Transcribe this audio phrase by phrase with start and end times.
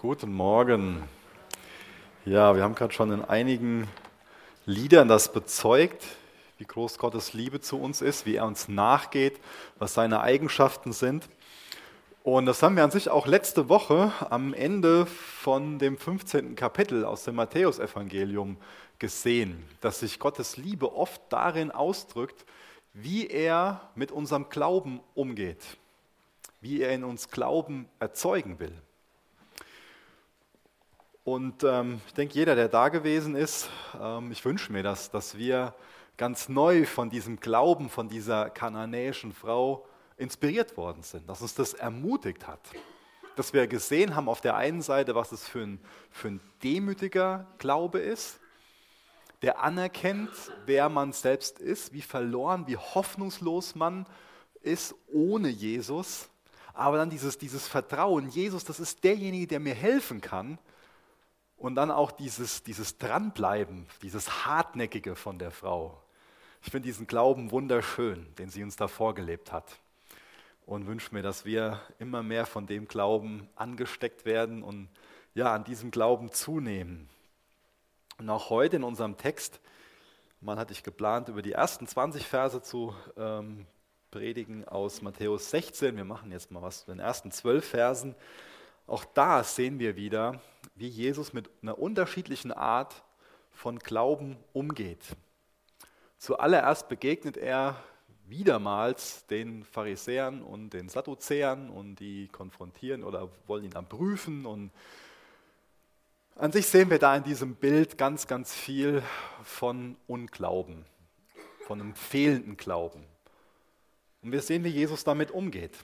[0.00, 1.02] Guten Morgen.
[2.24, 3.86] Ja, wir haben gerade schon in einigen
[4.64, 6.06] Liedern das bezeugt,
[6.56, 9.38] wie groß Gottes Liebe zu uns ist, wie er uns nachgeht,
[9.78, 11.28] was seine Eigenschaften sind.
[12.22, 16.56] Und das haben wir an sich auch letzte Woche am Ende von dem 15.
[16.56, 18.56] Kapitel aus dem Matthäusevangelium
[18.98, 22.46] gesehen, dass sich Gottes Liebe oft darin ausdrückt,
[22.94, 25.62] wie er mit unserem Glauben umgeht,
[26.62, 28.72] wie er in uns Glauben erzeugen will.
[31.24, 33.68] Und ähm, ich denke, jeder, der da gewesen ist,
[34.00, 35.74] ähm, ich wünsche mir das, dass wir
[36.16, 39.86] ganz neu von diesem Glauben, von dieser kananäischen Frau
[40.16, 42.60] inspiriert worden sind, dass uns das ermutigt hat.
[43.36, 45.80] Dass wir gesehen haben auf der einen Seite, was es für ein,
[46.10, 48.40] für ein demütiger Glaube ist,
[49.42, 50.30] der anerkennt,
[50.66, 54.06] wer man selbst ist, wie verloren, wie hoffnungslos man
[54.62, 56.28] ist ohne Jesus.
[56.74, 60.58] Aber dann dieses, dieses Vertrauen, Jesus, das ist derjenige, der mir helfen kann,
[61.60, 66.02] und dann auch dieses, dieses Dranbleiben, dieses Hartnäckige von der Frau.
[66.62, 69.78] Ich finde diesen Glauben wunderschön, den sie uns da vorgelebt hat.
[70.64, 74.88] Und wünsche mir, dass wir immer mehr von dem Glauben angesteckt werden und
[75.34, 77.10] ja, an diesem Glauben zunehmen.
[78.18, 79.60] Und auch heute in unserem Text,
[80.40, 83.66] man hatte ich geplant, über die ersten 20 Verse zu ähm,
[84.10, 85.94] predigen aus Matthäus 16.
[85.94, 88.14] Wir machen jetzt mal was zu den ersten 12 Versen.
[88.86, 90.40] Auch da sehen wir wieder,
[90.80, 93.04] wie Jesus mit einer unterschiedlichen Art
[93.50, 95.04] von Glauben umgeht.
[96.16, 97.76] Zuallererst begegnet er
[98.26, 104.46] wiedermals den Pharisäern und den Sadduzäern und die konfrontieren oder wollen ihn dann prüfen.
[104.46, 104.70] Und
[106.36, 109.02] an sich sehen wir da in diesem Bild ganz, ganz viel
[109.42, 110.86] von Unglauben,
[111.66, 113.04] von einem fehlenden Glauben.
[114.22, 115.76] Und wir sehen, wie Jesus damit umgeht.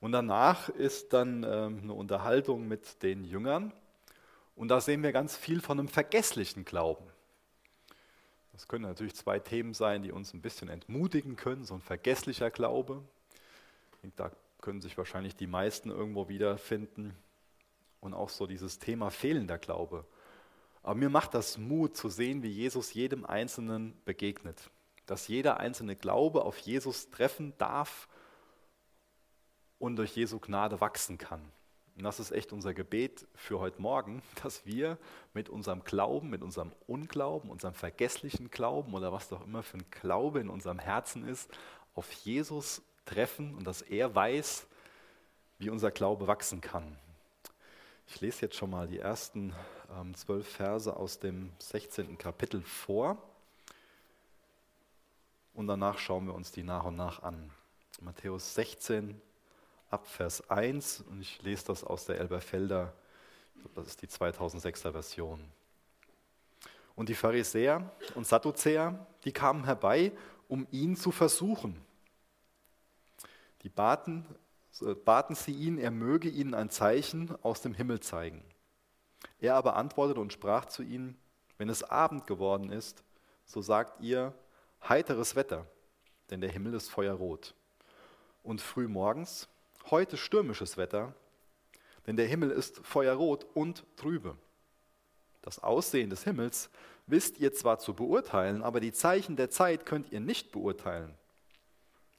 [0.00, 3.72] Und danach ist dann ähm, eine Unterhaltung mit den Jüngern.
[4.56, 7.04] Und da sehen wir ganz viel von einem vergesslichen Glauben.
[8.52, 11.64] Das können natürlich zwei Themen sein, die uns ein bisschen entmutigen können.
[11.64, 13.02] So ein vergesslicher Glaube.
[14.16, 14.30] Da
[14.60, 17.14] können sich wahrscheinlich die meisten irgendwo wiederfinden.
[18.00, 20.04] Und auch so dieses Thema fehlender Glaube.
[20.82, 24.70] Aber mir macht das Mut zu sehen, wie Jesus jedem Einzelnen begegnet.
[25.04, 28.08] Dass jeder einzelne Glaube auf Jesus treffen darf
[29.80, 31.40] und durch Jesu Gnade wachsen kann.
[31.96, 34.96] Und das ist echt unser Gebet für heute Morgen, dass wir
[35.34, 39.90] mit unserem Glauben, mit unserem Unglauben, unserem vergesslichen Glauben oder was doch immer für ein
[39.90, 41.50] Glaube in unserem Herzen ist,
[41.94, 44.68] auf Jesus treffen und dass er weiß,
[45.58, 46.96] wie unser Glaube wachsen kann.
[48.06, 49.54] Ich lese jetzt schon mal die ersten
[49.94, 52.18] ähm, zwölf Verse aus dem 16.
[52.18, 53.18] Kapitel vor
[55.54, 57.50] und danach schauen wir uns die nach und nach an.
[58.00, 59.20] Matthäus 16,
[59.90, 62.94] ab Vers 1 und ich lese das aus der Elberfelder,
[63.74, 65.44] das ist die 2006er Version.
[66.94, 70.12] Und die Pharisäer und Sadduzäer, die kamen herbei,
[70.48, 71.80] um ihn zu versuchen.
[73.62, 74.26] Die baten,
[75.04, 78.44] baten sie ihn, er möge ihnen ein Zeichen aus dem Himmel zeigen.
[79.38, 81.18] Er aber antwortete und sprach zu ihnen,
[81.58, 83.02] wenn es Abend geworden ist,
[83.44, 84.34] so sagt ihr
[84.88, 85.66] heiteres Wetter,
[86.30, 87.54] denn der Himmel ist feuerrot.
[88.42, 89.48] Und früh morgens,
[89.90, 91.14] Heute stürmisches Wetter,
[92.06, 94.36] denn der Himmel ist feuerrot und trübe.
[95.42, 96.70] Das Aussehen des Himmels
[97.08, 101.12] wisst ihr zwar zu beurteilen, aber die Zeichen der Zeit könnt ihr nicht beurteilen.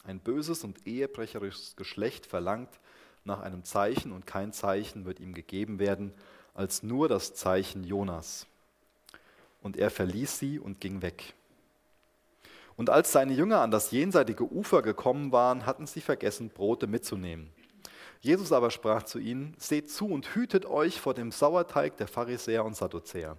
[0.04, 2.82] Ein böses und ehebrecherisches Geschlecht verlangt
[3.24, 6.14] nach einem Zeichen und kein Zeichen wird ihm gegeben werden,
[6.54, 8.48] als nur das Zeichen Jonas.
[9.62, 11.36] Und er verließ sie und ging weg.
[12.76, 17.54] Und als seine Jünger an das jenseitige Ufer gekommen waren, hatten sie vergessen, Brote mitzunehmen.
[18.22, 22.64] Jesus aber sprach zu ihnen, seht zu und hütet euch vor dem Sauerteig der Pharisäer
[22.64, 23.36] und Sadduzäer.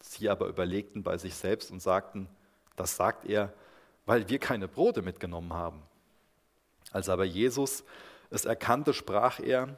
[0.00, 2.28] Sie aber überlegten bei sich selbst und sagten,
[2.74, 3.52] das sagt er,
[4.04, 5.82] weil wir keine Brote mitgenommen haben.
[6.90, 7.84] Als aber Jesus
[8.30, 9.76] es erkannte, sprach er,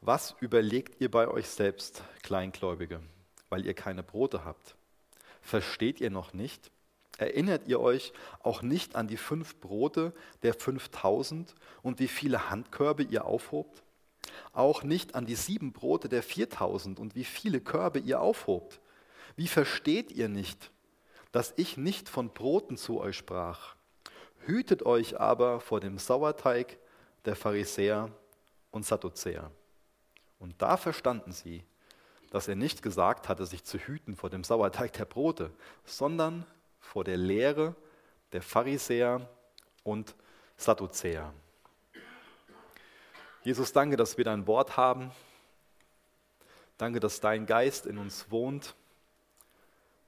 [0.00, 3.00] was überlegt ihr bei euch selbst, Kleingläubige,
[3.48, 4.74] weil ihr keine Brote habt?
[5.40, 6.72] Versteht ihr noch nicht?
[7.22, 13.04] Erinnert ihr euch auch nicht an die fünf Brote der 5000 und wie viele Handkörbe
[13.04, 13.84] ihr aufhobt?
[14.52, 18.80] Auch nicht an die sieben Brote der 4000 und wie viele Körbe ihr aufhobt?
[19.36, 20.72] Wie versteht ihr nicht,
[21.30, 23.76] dass ich nicht von Broten zu euch sprach?
[24.40, 26.76] Hütet euch aber vor dem Sauerteig
[27.24, 28.10] der Pharisäer
[28.72, 29.52] und Sadduzäer.
[30.40, 31.64] Und da verstanden sie,
[32.32, 35.52] dass er nicht gesagt hatte, sich zu hüten vor dem Sauerteig der Brote,
[35.84, 36.46] sondern
[36.82, 37.74] vor der Lehre
[38.32, 39.26] der Pharisäer
[39.82, 40.14] und
[40.56, 41.32] Sadduzäer.
[43.42, 45.10] Jesus, danke, dass wir dein Wort haben,
[46.82, 48.74] Danke, dass dein Geist in uns wohnt.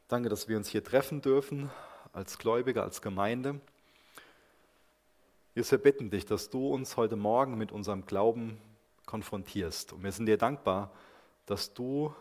[0.08, 1.70] Danke, dass wir uns hier treffen dürfen
[2.12, 3.60] als Gläubige, als Gemeinde.
[5.54, 8.60] Jesus, wir bitten dich, dass du uns heute Morgen mit unserem Glauben
[9.06, 9.92] konfrontierst.
[9.92, 10.90] Und wir sind dir dankbar,
[11.46, 12.12] dass du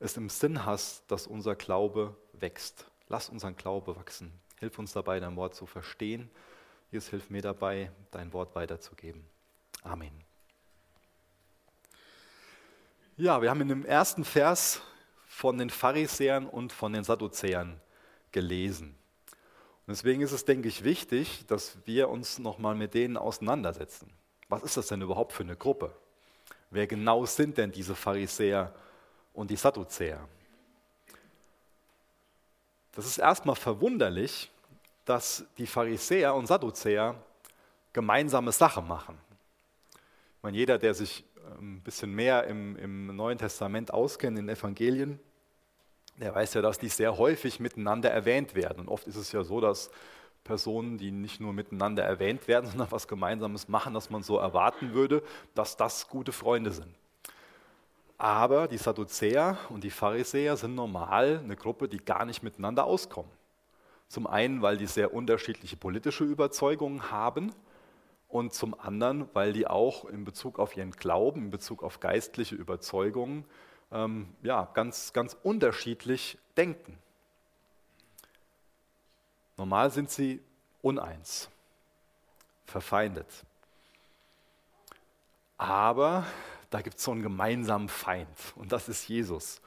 [0.00, 2.87] es im Sinn hast, dass unser Glaube wächst.
[3.08, 4.32] Lass unseren Glaube wachsen.
[4.58, 6.30] Hilf uns dabei, dein Wort zu verstehen.
[6.90, 9.24] Jesus, hilf mir dabei, dein Wort weiterzugeben.
[9.82, 10.12] Amen.
[13.16, 14.80] Ja, wir haben in dem ersten Vers
[15.26, 17.80] von den Pharisäern und von den Sadduzäern
[18.32, 18.94] gelesen.
[19.86, 24.12] Und deswegen ist es, denke ich, wichtig, dass wir uns nochmal mit denen auseinandersetzen.
[24.48, 25.94] Was ist das denn überhaupt für eine Gruppe?
[26.70, 28.74] Wer genau sind denn diese Pharisäer
[29.32, 30.28] und die Sadduzäer?
[32.98, 34.50] Das ist erstmal verwunderlich,
[35.04, 37.14] dass die Pharisäer und Sadduzäer
[37.92, 39.16] gemeinsame Sache machen.
[39.92, 41.24] Ich meine, jeder, der sich
[41.60, 45.20] ähm, ein bisschen mehr im, im Neuen Testament auskennt, in den Evangelien,
[46.16, 48.80] der weiß ja, dass die sehr häufig miteinander erwähnt werden.
[48.80, 49.92] Und oft ist es ja so, dass
[50.42, 54.92] Personen, die nicht nur miteinander erwähnt werden, sondern was Gemeinsames machen, dass man so erwarten
[54.92, 55.22] würde,
[55.54, 56.92] dass das gute Freunde sind.
[58.18, 63.30] Aber die Sadduzäer und die Pharisäer sind normal eine Gruppe, die gar nicht miteinander auskommen.
[64.08, 67.52] Zum einen, weil die sehr unterschiedliche politische Überzeugungen haben
[68.28, 72.56] und zum anderen, weil die auch in Bezug auf ihren Glauben, in Bezug auf geistliche
[72.56, 73.44] Überzeugungen,
[73.92, 76.98] ähm, ja, ganz, ganz unterschiedlich denken.
[79.56, 80.42] Normal sind sie
[80.82, 81.48] uneins,
[82.66, 83.44] verfeindet.
[85.56, 86.26] Aber
[86.70, 89.60] da gibt es so einen gemeinsamen Feind und das ist Jesus.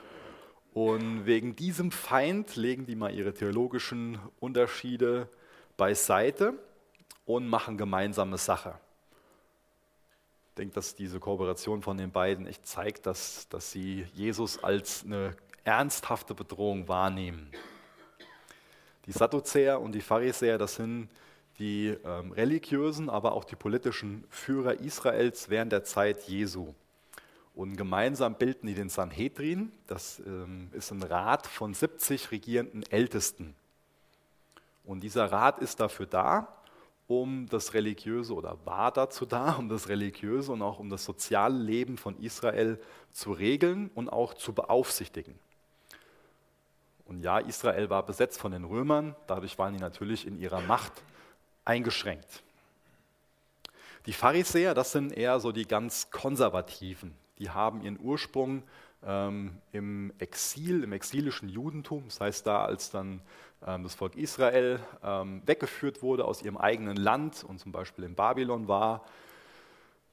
[0.74, 5.28] Und wegen diesem Feind legen die mal ihre theologischen Unterschiede
[5.76, 6.54] beiseite
[7.26, 8.76] und machen gemeinsame Sache.
[10.50, 15.04] Ich denke, dass diese Kooperation von den beiden echt zeigt, dass, dass sie Jesus als
[15.04, 17.52] eine ernsthafte Bedrohung wahrnehmen.
[19.06, 21.10] Die Sadduzäer und die Pharisäer, das sind
[21.58, 26.74] die ähm, religiösen, aber auch die politischen Führer Israels während der Zeit Jesu.
[27.62, 29.72] Und gemeinsam bilden die den Sanhedrin.
[29.86, 33.54] Das ähm, ist ein Rat von 70 regierenden Ältesten.
[34.84, 36.48] Und dieser Rat ist dafür da,
[37.06, 41.56] um das Religiöse oder war dazu da, um das Religiöse und auch um das soziale
[41.56, 42.80] Leben von Israel
[43.12, 45.38] zu regeln und auch zu beaufsichtigen.
[47.06, 50.94] Und ja, Israel war besetzt von den Römern, dadurch waren die natürlich in ihrer Macht
[51.64, 52.42] eingeschränkt.
[54.08, 58.62] Die Pharisäer, das sind eher so die ganz konservativen, die haben ihren Ursprung
[59.04, 62.04] ähm, im Exil, im exilischen Judentum.
[62.06, 63.22] Das heißt, da als dann
[63.66, 68.14] ähm, das Volk Israel ähm, weggeführt wurde aus ihrem eigenen Land und zum Beispiel in
[68.14, 69.04] Babylon war,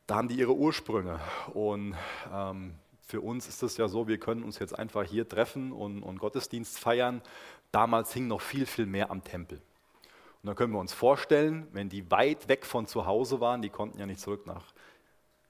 [0.07, 1.21] da haben die ihre Ursprünge.
[1.53, 1.95] Und
[2.33, 2.75] ähm,
[3.07, 6.19] für uns ist es ja so, wir können uns jetzt einfach hier treffen und, und
[6.19, 7.21] Gottesdienst feiern.
[7.73, 9.61] Damals hing noch viel, viel mehr am Tempel.
[10.43, 13.69] Und dann können wir uns vorstellen, wenn die weit weg von zu Hause waren, die
[13.69, 14.63] konnten ja nicht zurück nach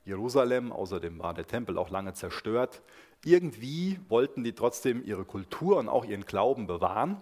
[0.09, 2.83] Jerusalem, außerdem war der Tempel auch lange zerstört.
[3.25, 7.21] Irgendwie wollten die trotzdem ihre Kultur und auch ihren Glauben bewahren.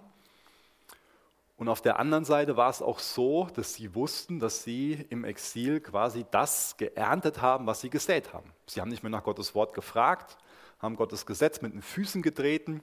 [1.56, 5.25] Und auf der anderen Seite war es auch so, dass sie wussten, dass sie im
[5.25, 8.53] Exil quasi das geerntet haben, was sie gesät haben.
[8.67, 10.37] Sie haben nicht mehr nach Gottes Wort gefragt,
[10.79, 12.83] haben Gottes Gesetz mit den Füßen getreten.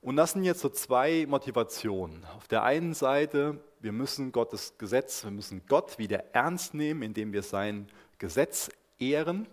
[0.00, 2.24] Und das sind jetzt so zwei Motivationen.
[2.36, 7.32] Auf der einen Seite, wir müssen Gottes Gesetz, wir müssen Gott wieder ernst nehmen, indem
[7.32, 7.88] wir sein
[8.18, 8.70] Gesetz
[9.10, 9.46] ehren.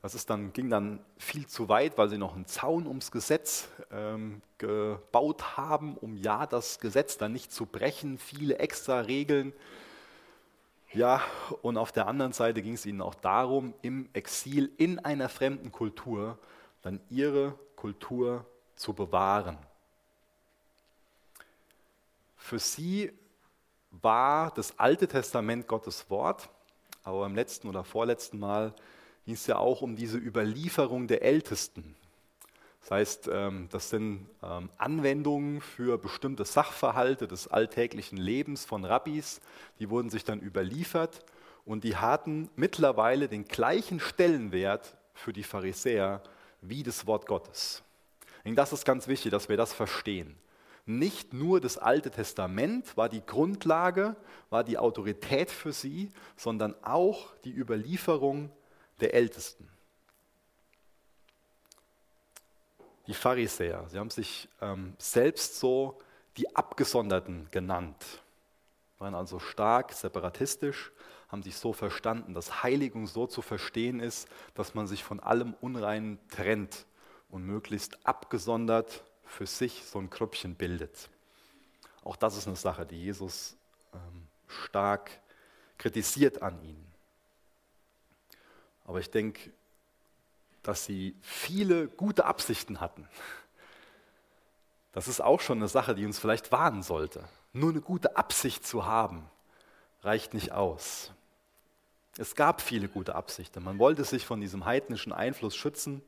[0.00, 3.68] Das ist dann, ging dann viel zu weit, weil sie noch einen Zaun ums Gesetz
[3.90, 9.52] ähm, gebaut haben, um ja das Gesetz dann nicht zu brechen, viele extra Regeln.
[10.92, 11.20] Ja,
[11.62, 15.72] und auf der anderen Seite ging es ihnen auch darum, im Exil in einer fremden
[15.72, 16.38] Kultur
[16.82, 19.58] dann ihre Kultur zu bewahren.
[22.36, 23.12] Für sie
[23.90, 26.48] war das Alte Testament Gottes Wort
[27.02, 28.74] aber beim letzten oder vorletzten Mal
[29.24, 31.94] ging es ja auch um diese Überlieferung der Ältesten.
[32.80, 39.40] Das heißt, ähm, das sind ähm, Anwendungen für bestimmte Sachverhalte des alltäglichen Lebens von Rabbis,
[39.78, 41.24] die wurden sich dann überliefert
[41.64, 46.22] und die hatten mittlerweile den gleichen Stellenwert für die Pharisäer
[46.62, 47.82] wie das Wort Gottes.
[48.44, 50.36] Und das ist ganz wichtig, dass wir das verstehen.
[50.88, 54.16] Nicht nur das Alte Testament war die Grundlage,
[54.48, 58.50] war die Autorität für sie, sondern auch die Überlieferung
[58.98, 59.68] der Ältesten.
[63.06, 65.98] Die Pharisäer, sie haben sich ähm, selbst so
[66.38, 68.22] die Abgesonderten genannt.
[68.96, 70.90] waren also stark separatistisch,
[71.28, 75.52] haben sich so verstanden, dass Heiligung so zu verstehen ist, dass man sich von allem
[75.60, 76.86] Unreinen trennt
[77.28, 81.08] und möglichst abgesondert für sich so ein Krüppchen bildet.
[82.02, 83.56] Auch das ist eine Sache, die Jesus
[83.92, 85.10] ähm, stark
[85.76, 86.86] kritisiert an ihnen.
[88.84, 89.52] Aber ich denke,
[90.62, 93.08] dass sie viele gute Absichten hatten.
[94.92, 97.28] Das ist auch schon eine Sache, die uns vielleicht warnen sollte.
[97.52, 99.30] Nur eine gute Absicht zu haben,
[100.02, 101.12] reicht nicht aus.
[102.16, 103.62] Es gab viele gute Absichten.
[103.62, 106.02] Man wollte sich von diesem heidnischen Einfluss schützen.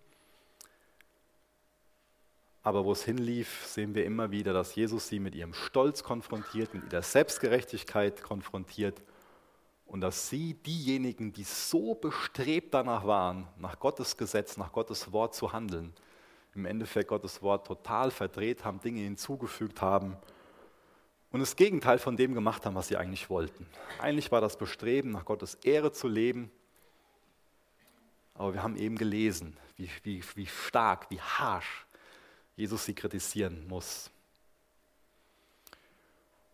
[2.63, 6.75] Aber wo es hinlief, sehen wir immer wieder, dass Jesus sie mit ihrem Stolz konfrontiert,
[6.75, 9.03] mit ihrer Selbstgerechtigkeit konfrontiert
[9.87, 15.35] und dass sie diejenigen, die so bestrebt danach waren, nach Gottes Gesetz, nach Gottes Wort
[15.35, 15.95] zu handeln,
[16.55, 20.17] im Endeffekt Gottes Wort total verdreht haben, Dinge hinzugefügt haben
[21.33, 23.67] und das Gegenteil von dem gemacht haben, was sie eigentlich wollten.
[23.99, 26.51] Eigentlich war das Bestreben, nach Gottes Ehre zu leben,
[28.35, 31.87] aber wir haben eben gelesen, wie, wie, wie stark, wie harsch
[32.61, 34.11] Jesus sie kritisieren muss.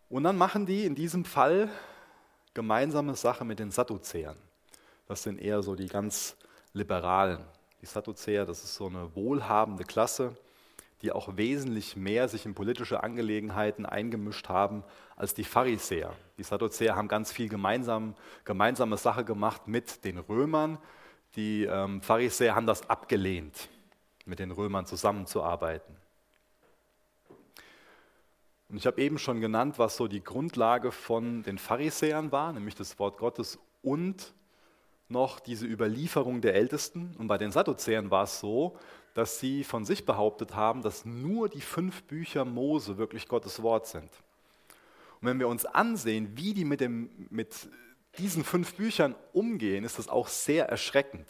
[0.09, 1.69] Und dann machen die in diesem Fall
[2.53, 4.37] gemeinsame Sache mit den Sadduzäern.
[5.07, 6.37] Das sind eher so die ganz
[6.71, 7.43] liberalen.
[7.81, 10.37] Die Sadduzäer, das ist so eine wohlhabende Klasse,
[11.01, 14.85] die auch wesentlich mehr sich in politische Angelegenheiten eingemischt haben
[15.17, 16.13] als die Pharisäer.
[16.37, 20.77] Die Sadduzäer haben ganz viel gemeinsam, gemeinsame Sache gemacht mit den Römern.
[21.35, 23.67] Die ähm, Pharisäer haben das abgelehnt,
[24.27, 25.95] mit den Römern zusammenzuarbeiten.
[28.69, 32.75] Und ich habe eben schon genannt, was so die Grundlage von den Pharisäern war, nämlich
[32.75, 34.33] das Wort Gottes und
[35.09, 37.15] noch diese Überlieferung der Ältesten.
[37.17, 38.77] Und bei den Sadduzäern war es so,
[39.13, 43.87] dass sie von sich behauptet haben, dass nur die fünf Bücher Mose wirklich Gottes Wort
[43.87, 44.09] sind.
[45.21, 47.69] Und wenn wir uns ansehen, wie die mit, dem, mit
[48.17, 51.27] diesen fünf Büchern umgehen, ist das auch sehr erschreckend.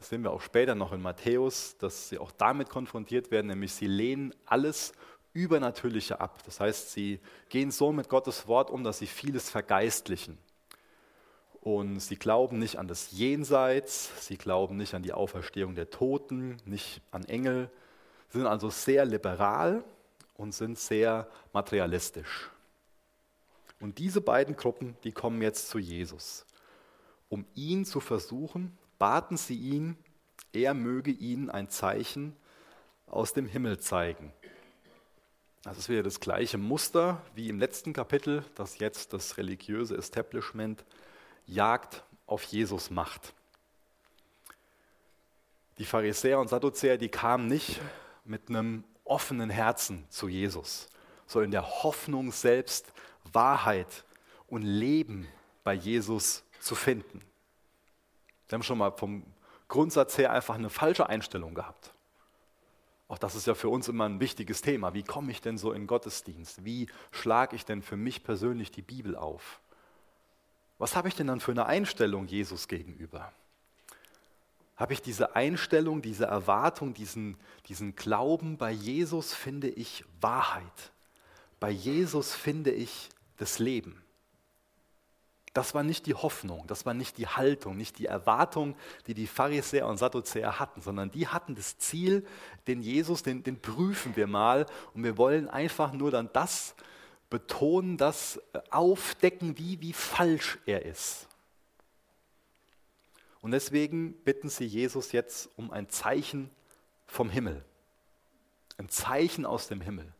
[0.00, 3.74] Das sehen wir auch später noch in Matthäus, dass sie auch damit konfrontiert werden, nämlich
[3.74, 4.94] sie lehnen alles
[5.34, 6.42] Übernatürliche ab.
[6.46, 10.38] Das heißt, sie gehen so mit Gottes Wort um, dass sie vieles vergeistlichen.
[11.60, 16.56] Und sie glauben nicht an das Jenseits, sie glauben nicht an die Auferstehung der Toten,
[16.64, 17.70] nicht an Engel,
[18.30, 19.84] sie sind also sehr liberal
[20.34, 22.50] und sind sehr materialistisch.
[23.80, 26.46] Und diese beiden Gruppen, die kommen jetzt zu Jesus.
[27.28, 29.96] Um ihn zu versuchen, baten sie ihn,
[30.52, 32.36] er möge ihnen ein Zeichen
[33.06, 34.32] aus dem Himmel zeigen.
[35.62, 40.84] Das ist wieder das gleiche Muster wie im letzten Kapitel, das jetzt das religiöse Establishment
[41.46, 43.32] Jagd auf Jesus macht.
[45.78, 47.80] Die Pharisäer und Sadduzäer, die kamen nicht
[48.26, 50.88] mit einem offenen Herzen zu Jesus,
[51.26, 52.92] so in der Hoffnung selbst
[53.32, 54.04] Wahrheit
[54.46, 55.26] und Leben
[55.64, 57.22] bei Jesus zu finden.
[58.50, 59.22] Sie haben schon mal vom
[59.68, 61.94] Grundsatz her einfach eine falsche Einstellung gehabt.
[63.06, 64.92] Auch das ist ja für uns immer ein wichtiges Thema.
[64.92, 66.64] Wie komme ich denn so in Gottesdienst?
[66.64, 69.60] Wie schlage ich denn für mich persönlich die Bibel auf?
[70.78, 73.32] Was habe ich denn dann für eine Einstellung Jesus gegenüber?
[74.76, 77.36] Habe ich diese Einstellung, diese Erwartung, diesen,
[77.68, 80.90] diesen Glauben, bei Jesus finde ich Wahrheit.
[81.60, 84.02] Bei Jesus finde ich das Leben.
[85.52, 88.76] Das war nicht die Hoffnung, das war nicht die Haltung, nicht die Erwartung,
[89.08, 92.24] die die Pharisäer und Sadduzäer hatten, sondern die hatten das Ziel,
[92.68, 96.76] den Jesus, den, den prüfen wir mal und wir wollen einfach nur dann das
[97.30, 101.26] betonen, das äh, aufdecken, wie, wie falsch er ist.
[103.40, 106.50] Und deswegen bitten sie Jesus jetzt um ein Zeichen
[107.06, 107.64] vom Himmel.
[108.76, 110.12] Ein Zeichen aus dem Himmel.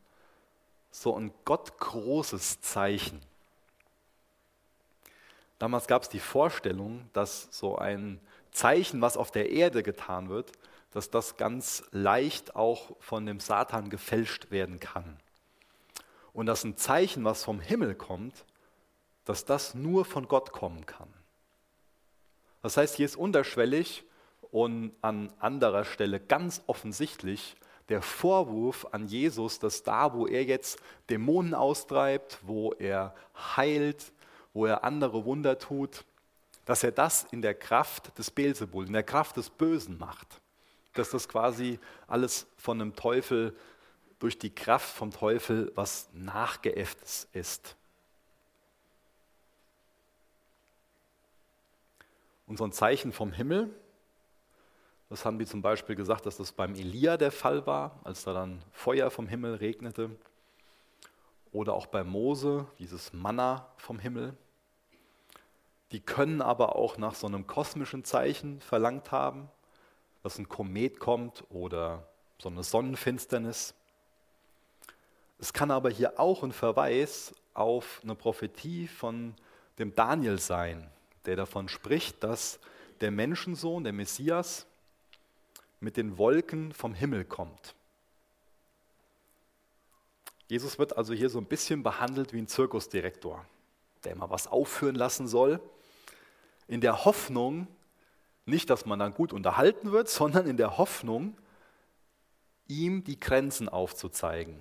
[0.89, 3.21] So ein gottgroßes Zeichen.
[5.61, 10.53] Damals gab es die Vorstellung, dass so ein Zeichen, was auf der Erde getan wird,
[10.89, 15.19] dass das ganz leicht auch von dem Satan gefälscht werden kann.
[16.33, 18.43] Und dass ein Zeichen, was vom Himmel kommt,
[19.23, 21.13] dass das nur von Gott kommen kann.
[22.63, 24.03] Das heißt, hier ist unterschwellig
[24.49, 27.55] und an anderer Stelle ganz offensichtlich
[27.87, 33.13] der Vorwurf an Jesus, dass da, wo er jetzt Dämonen austreibt, wo er
[33.55, 34.11] heilt,
[34.53, 36.03] wo er andere Wunder tut,
[36.65, 40.41] dass er das in der Kraft des Beelzebul, in der Kraft des Bösen macht.
[40.93, 43.55] Dass das quasi alles von einem Teufel
[44.19, 47.75] durch die Kraft vom Teufel was nachgeäfftes ist.
[52.45, 53.73] Und so Zeichen vom Himmel,
[55.09, 58.33] das haben die zum Beispiel gesagt, dass das beim Elia der Fall war, als da
[58.33, 60.09] dann Feuer vom Himmel regnete.
[61.51, 64.35] Oder auch bei Mose, dieses Manna vom Himmel.
[65.91, 69.49] Die können aber auch nach so einem kosmischen Zeichen verlangt haben,
[70.23, 73.73] dass ein Komet kommt oder so eine Sonnenfinsternis.
[75.39, 79.35] Es kann aber hier auch ein Verweis auf eine Prophetie von
[79.79, 80.89] dem Daniel sein,
[81.25, 82.59] der davon spricht, dass
[83.01, 84.67] der Menschensohn, der Messias,
[85.79, 87.75] mit den Wolken vom Himmel kommt.
[90.51, 93.45] Jesus wird also hier so ein bisschen behandelt wie ein Zirkusdirektor,
[94.03, 95.61] der mal was aufführen lassen soll,
[96.67, 97.69] in der Hoffnung,
[98.45, 101.37] nicht, dass man dann gut unterhalten wird, sondern in der Hoffnung,
[102.67, 104.59] ihm die Grenzen aufzuzeigen.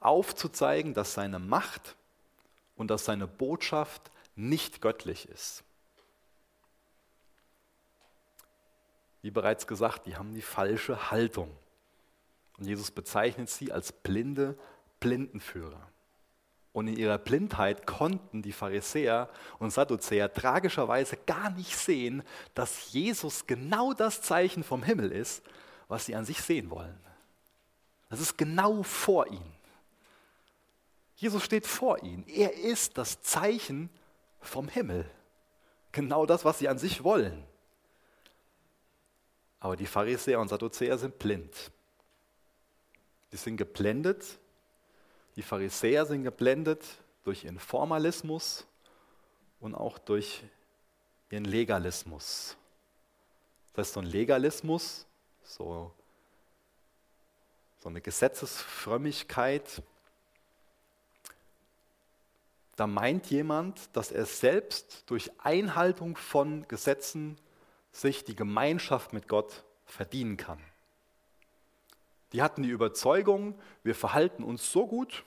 [0.00, 1.96] Aufzuzeigen, dass seine Macht
[2.76, 5.64] und dass seine Botschaft nicht göttlich ist.
[9.22, 11.50] Wie bereits gesagt, die haben die falsche Haltung.
[12.58, 14.56] Und Jesus bezeichnet sie als blinde
[15.00, 15.88] Blindenführer.
[16.72, 19.28] Und in ihrer Blindheit konnten die Pharisäer
[19.60, 25.44] und Sadduzäer tragischerweise gar nicht sehen, dass Jesus genau das Zeichen vom Himmel ist,
[25.88, 26.98] was sie an sich sehen wollen.
[28.08, 29.54] Das ist genau vor ihnen.
[31.14, 32.26] Jesus steht vor ihnen.
[32.26, 33.88] Er ist das Zeichen
[34.40, 35.08] vom Himmel.
[35.92, 37.44] Genau das, was sie an sich wollen.
[39.60, 41.70] Aber die Pharisäer und Sadduzäer sind blind.
[43.34, 44.38] Die sind geblendet.
[45.34, 46.84] Die Pharisäer sind geblendet
[47.24, 48.64] durch ihren Formalismus
[49.58, 50.44] und auch durch
[51.30, 52.56] ihren Legalismus.
[53.72, 55.04] Das heißt, so ein Legalismus,
[55.42, 55.92] so,
[57.78, 59.82] so eine Gesetzesfrömmigkeit,
[62.76, 67.36] da meint jemand, dass er selbst durch Einhaltung von Gesetzen
[67.90, 70.60] sich die Gemeinschaft mit Gott verdienen kann.
[72.34, 75.24] Die hatten die Überzeugung, wir verhalten uns so gut,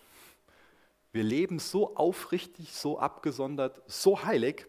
[1.13, 4.67] wir leben so aufrichtig, so abgesondert, so heilig.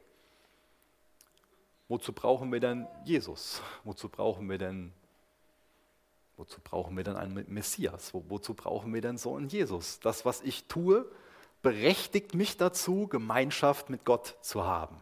[1.88, 3.60] Wozu brauchen wir denn Jesus?
[3.82, 4.92] Wozu brauchen wir denn,
[6.36, 8.14] wozu brauchen wir denn einen Messias?
[8.14, 9.98] Wo, wozu brauchen wir denn so einen Jesus?
[9.98, 11.10] Das, was ich tue,
[11.60, 14.96] berechtigt mich dazu, Gemeinschaft mit Gott zu haben.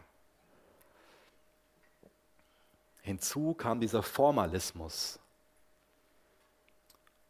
[3.03, 5.19] Hinzu kam dieser Formalismus,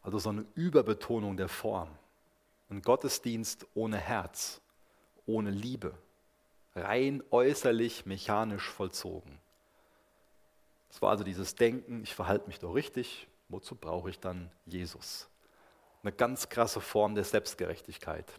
[0.01, 1.89] also so eine Überbetonung der Form.
[2.69, 4.62] Ein Gottesdienst ohne Herz,
[5.25, 5.93] ohne Liebe,
[6.75, 9.39] rein äußerlich mechanisch vollzogen.
[10.89, 15.27] Es war also dieses Denken, ich verhalte mich doch richtig, wozu brauche ich dann Jesus?
[16.03, 18.31] Eine ganz krasse Form der Selbstgerechtigkeit,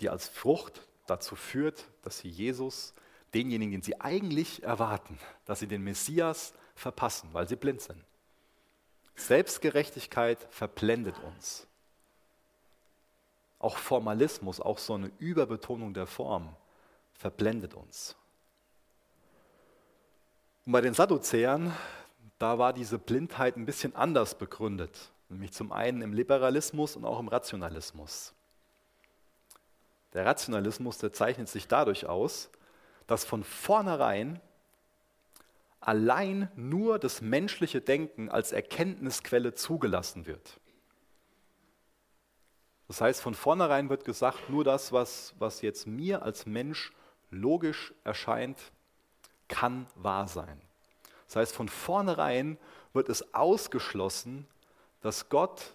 [0.00, 2.94] die als Frucht dazu führt, dass sie Jesus
[3.34, 8.02] denjenigen, den sie eigentlich erwarten, dass sie den Messias verpassen, weil sie blind sind.
[9.18, 11.66] Selbstgerechtigkeit verblendet uns.
[13.58, 16.54] Auch Formalismus, auch so eine Überbetonung der Form
[17.14, 18.16] verblendet uns.
[20.64, 21.74] Und bei den Sadduzäern,
[22.38, 27.18] da war diese Blindheit ein bisschen anders begründet, nämlich zum einen im Liberalismus und auch
[27.18, 28.32] im Rationalismus.
[30.14, 32.50] Der Rationalismus, der zeichnet sich dadurch aus,
[33.08, 34.40] dass von vornherein
[35.80, 40.60] allein nur das menschliche Denken als Erkenntnisquelle zugelassen wird.
[42.88, 46.92] Das heißt, von vornherein wird gesagt, nur das, was, was jetzt mir als Mensch
[47.30, 48.58] logisch erscheint,
[49.46, 50.60] kann wahr sein.
[51.26, 52.58] Das heißt, von vornherein
[52.94, 54.46] wird es ausgeschlossen,
[55.02, 55.74] dass Gott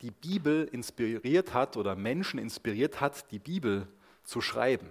[0.00, 3.86] die Bibel inspiriert hat oder Menschen inspiriert hat, die Bibel
[4.24, 4.90] zu schreiben.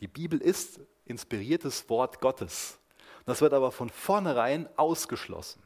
[0.00, 2.78] Die Bibel ist inspiriertes Wort Gottes.
[3.26, 5.62] Das wird aber von vornherein ausgeschlossen.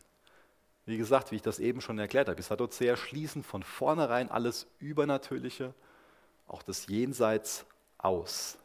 [0.86, 4.66] Wie gesagt, wie ich das eben schon erklärt habe, die Sadduzäer schließen von vornherein alles
[4.80, 5.72] Übernatürliche,
[6.46, 7.64] auch das Jenseits,
[8.04, 8.58] aus.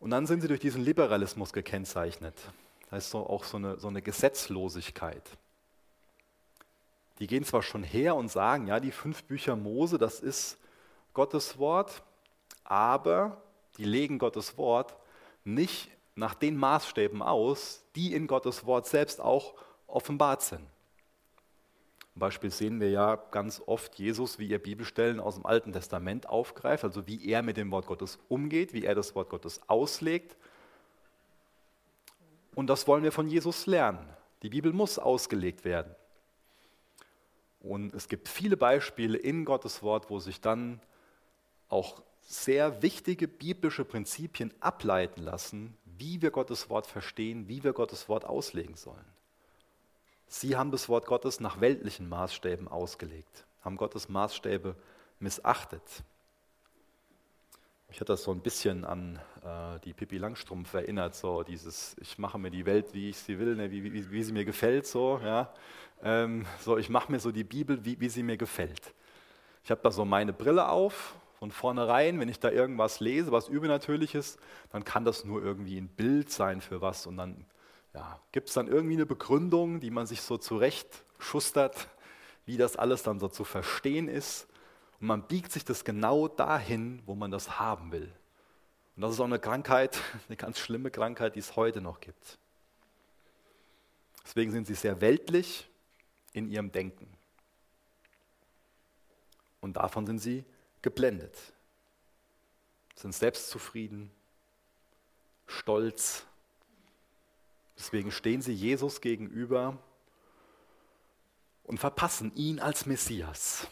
[0.00, 2.34] Und dann sind sie durch diesen Liberalismus gekennzeichnet.
[2.82, 5.22] Das heißt so, auch so eine, so eine Gesetzlosigkeit.
[7.20, 10.58] Die gehen zwar schon her und sagen, ja, die fünf Bücher Mose, das ist
[11.12, 12.02] Gottes Wort,
[12.70, 13.42] aber
[13.78, 14.96] die legen Gottes Wort
[15.42, 19.54] nicht nach den Maßstäben aus, die in Gottes Wort selbst auch
[19.88, 20.64] offenbart sind.
[22.12, 26.28] Zum Beispiel sehen wir ja ganz oft Jesus, wie er Bibelstellen aus dem Alten Testament
[26.28, 30.36] aufgreift, also wie er mit dem Wort Gottes umgeht, wie er das Wort Gottes auslegt.
[32.54, 34.08] Und das wollen wir von Jesus lernen.
[34.42, 35.92] Die Bibel muss ausgelegt werden.
[37.60, 40.80] Und es gibt viele Beispiele in Gottes Wort, wo sich dann
[41.68, 48.08] auch sehr wichtige biblische Prinzipien ableiten lassen, wie wir Gottes Wort verstehen, wie wir Gottes
[48.08, 49.04] Wort auslegen sollen.
[50.28, 54.76] Sie haben das Wort Gottes nach weltlichen Maßstäben ausgelegt, haben Gottes Maßstäbe
[55.18, 55.82] missachtet.
[57.90, 62.16] Ich hatte das so ein bisschen an äh, die Pippi Langstrumpf erinnert, so dieses, ich
[62.16, 64.86] mache mir die Welt, wie ich sie will, ne, wie, wie, wie, sie mir gefällt,
[64.86, 65.52] so, ja.
[66.00, 68.94] Ähm, so, ich mache mir so die Bibel, wie, wie sie mir gefällt.
[69.64, 73.48] Ich habe da so meine Brille auf, von vornherein, wenn ich da irgendwas lese, was
[73.48, 74.36] Übernatürliches,
[74.70, 77.46] dann kann das nur irgendwie ein Bild sein für was und dann
[77.94, 81.88] ja, gibt es dann irgendwie eine Begründung, die man sich so zurecht schustert,
[82.44, 84.48] wie das alles dann so zu verstehen ist.
[85.00, 88.12] Und man biegt sich das genau dahin, wo man das haben will.
[88.96, 89.98] Und das ist auch eine Krankheit,
[90.28, 92.38] eine ganz schlimme Krankheit, die es heute noch gibt.
[94.24, 95.70] Deswegen sind sie sehr weltlich
[96.34, 97.08] in ihrem Denken.
[99.62, 100.44] Und davon sind sie
[100.82, 101.36] geblendet,
[102.94, 104.10] sind selbstzufrieden,
[105.46, 106.24] stolz,
[107.80, 109.78] Deswegen stehen sie Jesus gegenüber
[111.64, 113.66] und verpassen ihn als Messias.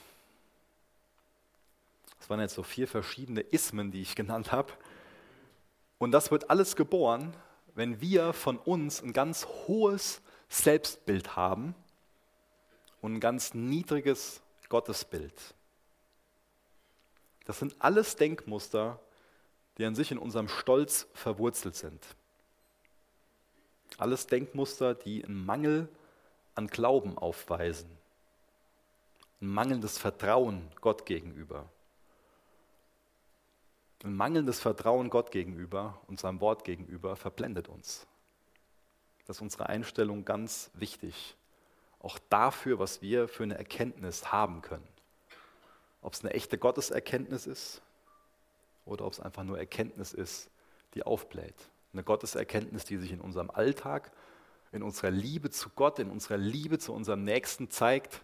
[2.18, 4.72] Das waren jetzt so vier verschiedene Ismen, die ich genannt habe.
[5.98, 7.36] Und das wird alles geboren,
[7.74, 11.74] wenn wir von uns ein ganz hohes Selbstbild haben
[13.02, 14.40] und ein ganz niedriges
[14.70, 15.54] Gottesbild.
[17.48, 19.00] Das sind alles Denkmuster,
[19.78, 22.04] die an sich in unserem Stolz verwurzelt sind.
[23.96, 25.88] Alles Denkmuster, die einen Mangel
[26.54, 27.88] an Glauben aufweisen.
[29.40, 31.64] Ein mangelndes Vertrauen Gott gegenüber.
[34.04, 38.06] Ein mangelndes Vertrauen Gott gegenüber und seinem Wort gegenüber verblendet uns.
[39.26, 41.34] Das ist unsere Einstellung ganz wichtig.
[42.00, 44.97] Auch dafür, was wir für eine Erkenntnis haben können.
[46.02, 47.82] Ob es eine echte Gotteserkenntnis ist
[48.84, 50.50] oder ob es einfach nur Erkenntnis ist,
[50.94, 51.54] die aufbläht.
[51.92, 54.12] Eine Gotteserkenntnis, die sich in unserem Alltag,
[54.72, 58.22] in unserer Liebe zu Gott, in unserer Liebe zu unserem Nächsten zeigt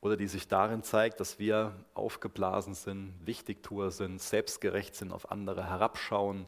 [0.00, 5.64] oder die sich darin zeigt, dass wir aufgeblasen sind, Wichtigtuer sind, selbstgerecht sind, auf andere
[5.64, 6.46] herabschauen,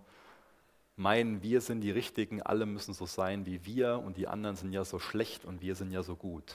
[0.96, 4.72] meinen, wir sind die Richtigen, alle müssen so sein wie wir und die anderen sind
[4.72, 6.54] ja so schlecht und wir sind ja so gut.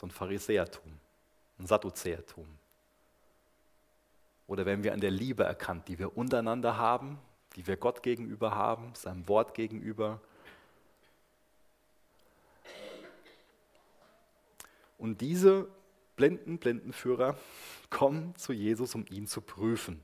[0.00, 0.98] So ein Pharisäertum,
[1.58, 2.46] ein Sadduzäertum.
[4.46, 7.18] Oder werden wir an der Liebe erkannt, die wir untereinander haben,
[7.54, 10.22] die wir Gott gegenüber haben, seinem Wort gegenüber?
[14.96, 15.68] Und diese
[16.16, 17.36] blinden Blindenführer
[17.90, 20.02] kommen zu Jesus, um ihn zu prüfen.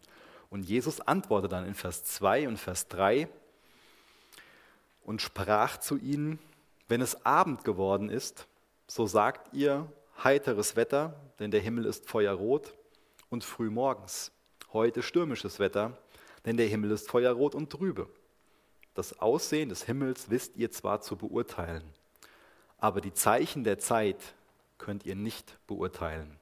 [0.51, 3.31] Und Jesus antwortet dann in Vers 2 und Vers 3
[5.05, 6.39] und sprach zu ihnen,
[6.87, 8.47] wenn es Abend geworden ist,
[8.87, 9.90] so sagt ihr
[10.22, 12.75] heiteres Wetter, denn der Himmel ist feuerrot
[13.29, 14.33] und früh morgens.
[14.72, 15.96] Heute stürmisches Wetter,
[16.44, 18.09] denn der Himmel ist feuerrot und trübe.
[18.94, 21.83] Das Aussehen des Himmels wisst ihr zwar zu beurteilen,
[22.79, 24.35] aber die Zeichen der Zeit
[24.79, 26.38] könnt ihr nicht beurteilen.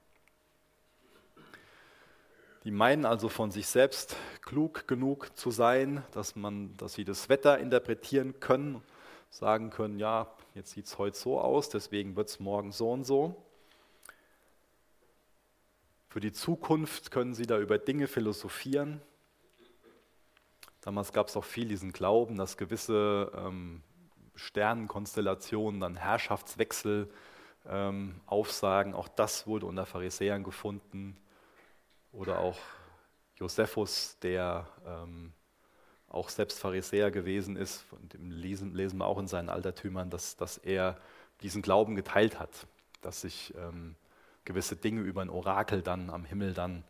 [2.64, 7.28] Die meinen also von sich selbst klug genug zu sein, dass, man, dass sie das
[7.28, 8.82] Wetter interpretieren können,
[9.30, 13.04] sagen können, ja, jetzt sieht es heute so aus, deswegen wird es morgen so und
[13.04, 13.36] so.
[16.08, 19.02] Für die Zukunft können sie da über Dinge philosophieren.
[20.80, 23.82] Damals gab es auch viel diesen Glauben, dass gewisse ähm,
[24.36, 27.10] Sternenkonstellationen dann Herrschaftswechsel
[27.66, 28.94] ähm, aufsagen.
[28.94, 31.16] Auch das wurde unter Pharisäern gefunden.
[32.12, 32.58] Oder auch
[33.36, 35.32] Josephus, der ähm,
[36.14, 40.36] auch selbst Pharisäer gewesen ist, von dem lesen, lesen wir auch in seinen Altertümern, dass,
[40.36, 40.96] dass er
[41.42, 42.66] diesen Glauben geteilt hat,
[43.02, 43.96] dass sich ähm,
[44.44, 46.84] gewisse Dinge über ein Orakel dann am Himmel dann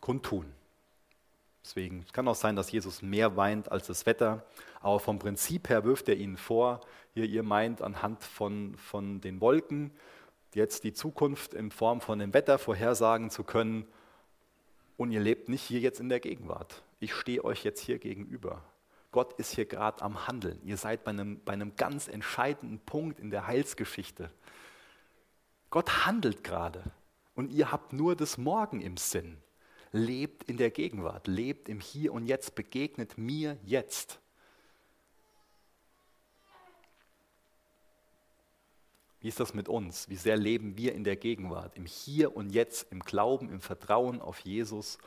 [0.00, 0.52] kundtun.
[1.64, 4.44] Deswegen es kann auch sein, dass Jesus mehr weint als das Wetter,
[4.80, 6.80] aber vom Prinzip her wirft er ihnen vor,
[7.14, 9.90] hier ihr meint anhand von, von den Wolken
[10.54, 13.86] jetzt die Zukunft in Form von dem Wetter vorhersagen zu können
[14.96, 16.82] und ihr lebt nicht hier jetzt in der Gegenwart.
[16.98, 18.62] Ich stehe euch jetzt hier gegenüber.
[19.12, 20.60] Gott ist hier gerade am Handeln.
[20.64, 24.30] Ihr seid bei einem, bei einem ganz entscheidenden Punkt in der Heilsgeschichte.
[25.70, 26.82] Gott handelt gerade
[27.34, 29.38] und ihr habt nur das Morgen im Sinn.
[29.92, 34.18] Lebt in der Gegenwart, lebt im Hier und Jetzt, begegnet mir jetzt.
[39.20, 40.08] Wie ist das mit uns?
[40.08, 44.20] Wie sehr leben wir in der Gegenwart, im Hier und Jetzt, im Glauben, im Vertrauen
[44.20, 44.98] auf Jesus?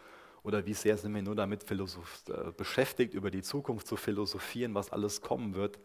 [0.44, 4.92] Oder wie sehr sind wir nur damit äh, beschäftigt, über die Zukunft zu philosophieren, was
[4.92, 5.80] alles kommen wird?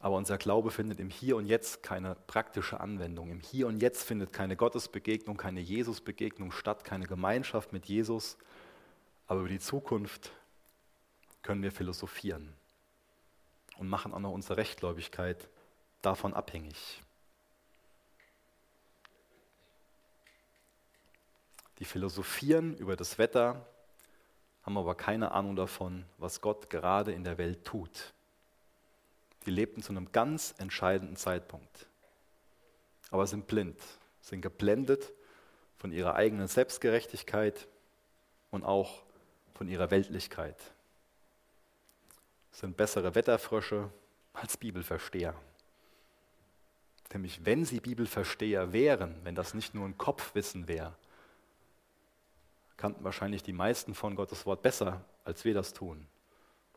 [0.00, 3.30] Aber unser Glaube findet im Hier und Jetzt keine praktische Anwendung.
[3.30, 8.38] Im Hier und Jetzt findet keine Gottesbegegnung, keine Jesusbegegnung statt, keine Gemeinschaft mit Jesus.
[9.26, 10.32] Aber über die Zukunft
[11.42, 12.54] können wir philosophieren.
[13.78, 15.48] und machen auch noch unsere Rechtgläubigkeit
[16.02, 17.00] davon abhängig.
[21.78, 23.66] Die philosophieren über das Wetter,
[24.62, 28.12] haben aber keine Ahnung davon, was Gott gerade in der Welt tut.
[29.46, 31.86] Die lebten zu einem ganz entscheidenden Zeitpunkt,
[33.10, 33.80] aber sind blind,
[34.20, 35.12] sind geblendet
[35.78, 37.68] von ihrer eigenen Selbstgerechtigkeit
[38.50, 39.04] und auch
[39.54, 40.56] von ihrer Weltlichkeit.
[42.50, 43.90] Sind bessere Wetterfrösche
[44.32, 45.34] als Bibelversteher.
[47.12, 50.94] Nämlich wenn sie Bibelversteher wären, wenn das nicht nur ein Kopfwissen wäre,
[52.78, 56.06] kannten wahrscheinlich die meisten von Gottes Wort besser, als wir das tun.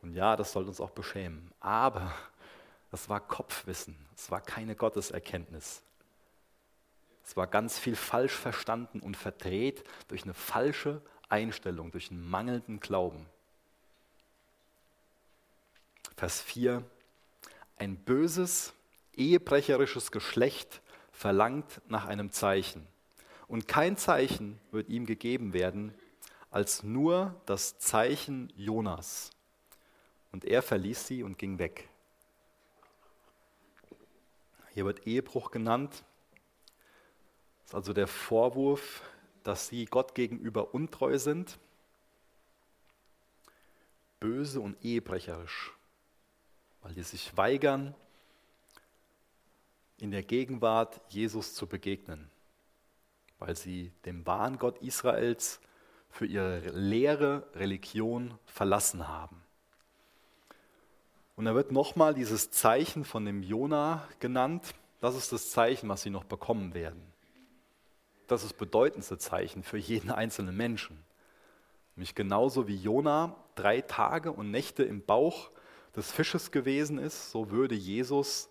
[0.02, 1.50] Und ja, das sollte uns auch beschämen.
[1.60, 2.12] Aber
[2.90, 5.82] das war Kopfwissen, es war keine Gotteserkenntnis.
[7.24, 12.80] Es war ganz viel falsch verstanden und verdreht durch eine falsche Einstellung, durch einen mangelnden
[12.80, 13.24] Glauben.
[16.16, 16.82] Vers 4.
[17.78, 18.74] Ein böses,
[19.14, 22.86] ehebrecherisches Geschlecht verlangt nach einem Zeichen.
[23.52, 25.92] Und kein Zeichen wird ihm gegeben werden,
[26.50, 29.30] als nur das Zeichen Jonas.
[30.32, 31.86] Und er verließ sie und ging weg.
[34.72, 36.02] Hier wird Ehebruch genannt.
[37.58, 39.02] Das ist also der Vorwurf,
[39.42, 41.58] dass sie Gott gegenüber untreu sind,
[44.18, 45.74] böse und ehebrecherisch,
[46.80, 47.94] weil die sich weigern,
[49.98, 52.31] in der Gegenwart Jesus zu begegnen,
[53.42, 55.60] weil sie den wahren Gott Israels
[56.10, 59.42] für ihre leere Religion verlassen haben.
[61.34, 64.74] Und da wird nochmal dieses Zeichen von dem Jona genannt.
[65.00, 67.02] Das ist das Zeichen, was sie noch bekommen werden.
[68.28, 71.02] Das ist das bedeutendste Zeichen für jeden einzelnen Menschen.
[71.96, 75.50] Nämlich genauso wie Jona drei Tage und Nächte im Bauch
[75.96, 78.50] des Fisches gewesen ist, so würde Jesus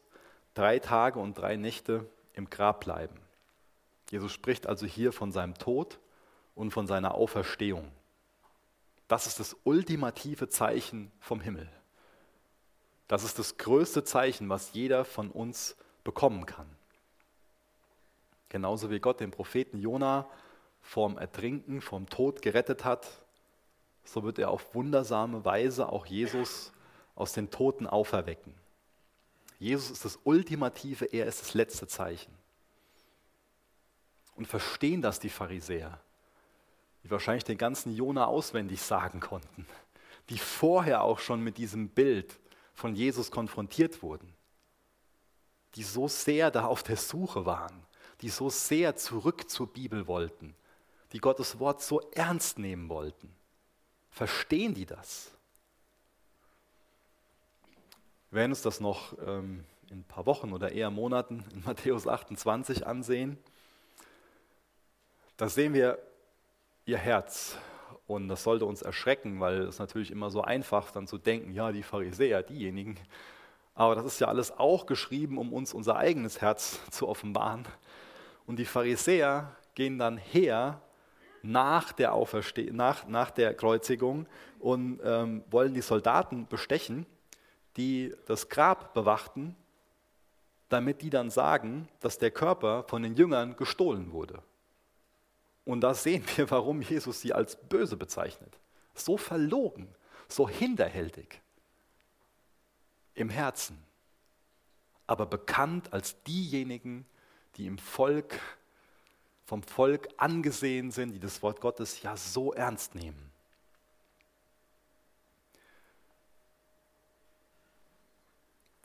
[0.53, 3.15] drei Tage und drei Nächte im Grab bleiben.
[4.11, 5.97] Jesus spricht also hier von seinem Tod
[6.53, 7.89] und von seiner Auferstehung.
[9.07, 11.69] Das ist das ultimative Zeichen vom Himmel.
[13.07, 16.67] Das ist das größte Zeichen, was jeder von uns bekommen kann.
[18.49, 20.29] Genauso wie Gott den Propheten Jona
[20.81, 23.07] vom Ertrinken, vom Tod gerettet hat,
[24.03, 26.73] so wird er auf wundersame Weise auch Jesus
[27.15, 28.55] aus den Toten auferwecken.
[29.57, 32.40] Jesus ist das ultimative, er ist das letzte Zeichen.
[34.41, 36.01] Und verstehen das die Pharisäer,
[37.03, 39.67] die wahrscheinlich den ganzen Jona auswendig sagen konnten,
[40.29, 42.39] die vorher auch schon mit diesem Bild
[42.73, 44.33] von Jesus konfrontiert wurden,
[45.75, 47.85] die so sehr da auf der Suche waren,
[48.21, 50.55] die so sehr zurück zur Bibel wollten,
[51.11, 53.35] die Gottes Wort so ernst nehmen wollten.
[54.09, 55.29] Verstehen die das?
[58.31, 62.07] Wir werden uns das noch ähm, in ein paar Wochen oder eher Monaten in Matthäus
[62.07, 63.37] 28 ansehen.
[65.41, 65.97] Da sehen wir
[66.85, 67.57] ihr Herz.
[68.05, 71.71] Und das sollte uns erschrecken, weil es natürlich immer so einfach dann zu denken, ja,
[71.71, 72.99] die Pharisäer, diejenigen.
[73.73, 77.65] Aber das ist ja alles auch geschrieben, um uns unser eigenes Herz zu offenbaren.
[78.45, 80.79] Und die Pharisäer gehen dann her
[81.41, 84.27] nach der, Auferste nach, nach der Kreuzigung
[84.59, 87.07] und ähm, wollen die Soldaten bestechen,
[87.77, 89.55] die das Grab bewachten,
[90.69, 94.43] damit die dann sagen, dass der Körper von den Jüngern gestohlen wurde.
[95.65, 98.57] Und da sehen wir, warum Jesus sie als böse bezeichnet.
[98.95, 99.87] So verlogen,
[100.27, 101.41] so hinterhältig
[103.13, 103.77] im Herzen,
[105.05, 107.05] aber bekannt als diejenigen,
[107.55, 108.39] die im Volk,
[109.45, 113.31] vom Volk angesehen sind, die das Wort Gottes ja so ernst nehmen.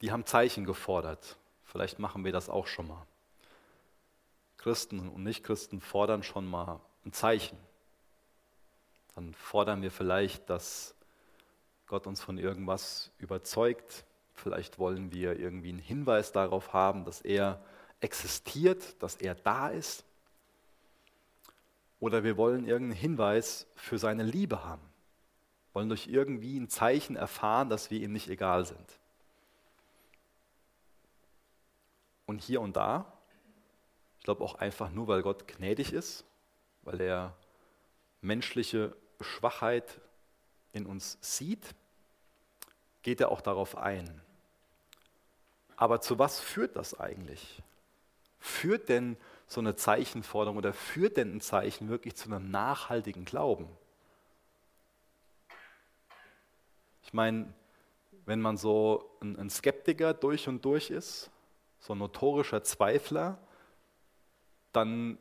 [0.00, 1.36] Die haben Zeichen gefordert.
[1.64, 3.06] Vielleicht machen wir das auch schon mal.
[4.66, 7.56] Christen und Nichtchristen fordern schon mal ein Zeichen.
[9.14, 10.96] Dann fordern wir vielleicht, dass
[11.86, 14.04] Gott uns von irgendwas überzeugt.
[14.34, 17.62] Vielleicht wollen wir irgendwie einen Hinweis darauf haben, dass er
[18.00, 20.04] existiert, dass er da ist.
[22.00, 24.82] Oder wir wollen irgendeinen Hinweis für seine Liebe haben.
[25.74, 28.98] Wollen durch irgendwie ein Zeichen erfahren, dass wir ihm nicht egal sind.
[32.26, 33.15] Und hier und da
[34.26, 36.24] glaube auch einfach nur, weil Gott gnädig ist,
[36.82, 37.36] weil er
[38.20, 40.00] menschliche Schwachheit
[40.72, 41.74] in uns sieht,
[43.02, 44.20] geht er auch darauf ein.
[45.76, 47.62] Aber zu was führt das eigentlich?
[48.40, 53.68] Führt denn so eine Zeichenforderung oder führt denn ein Zeichen wirklich zu einem nachhaltigen Glauben?
[57.04, 57.54] Ich meine,
[58.24, 61.30] wenn man so ein, Skeptiker durch und durch ist,
[61.78, 63.38] so ein notorischer Zweifler,
[64.76, 65.18] dann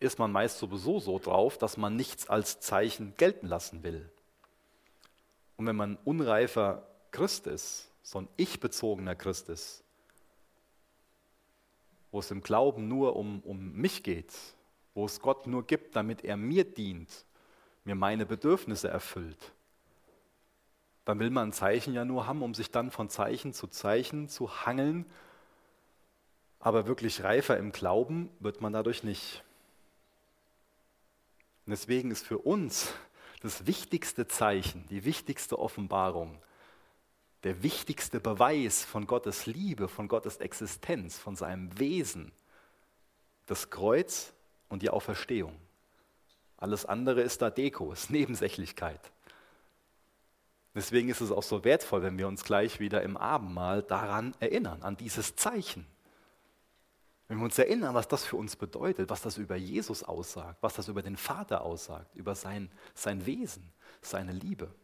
[0.00, 4.10] ist man meist sowieso so drauf, dass man nichts als Zeichen gelten lassen will.
[5.56, 9.82] Und wenn man unreifer Christ ist, so ein ich-bezogener Christ ist,
[12.10, 14.32] wo es im Glauben nur um, um mich geht,
[14.94, 17.10] wo es Gott nur gibt, damit er mir dient,
[17.84, 19.52] mir meine Bedürfnisse erfüllt,
[21.04, 24.28] dann will man ein Zeichen ja nur haben, um sich dann von Zeichen zu Zeichen
[24.28, 25.06] zu hangeln.
[26.68, 29.42] Aber wirklich reifer im Glauben wird man dadurch nicht.
[31.64, 32.92] Und deswegen ist für uns
[33.40, 36.38] das wichtigste Zeichen, die wichtigste Offenbarung,
[37.42, 42.32] der wichtigste Beweis von Gottes Liebe, von Gottes Existenz, von seinem Wesen,
[43.46, 44.34] das Kreuz
[44.68, 45.56] und die Auferstehung.
[46.58, 49.10] Alles andere ist da Deko, ist Nebensächlichkeit.
[50.74, 54.82] Deswegen ist es auch so wertvoll, wenn wir uns gleich wieder im Abendmahl daran erinnern,
[54.82, 55.86] an dieses Zeichen.
[57.28, 60.74] Wenn wir uns erinnern, was das für uns bedeutet, was das über Jesus aussagt, was
[60.74, 64.74] das über den Vater aussagt, über sein, sein Wesen, seine Liebe.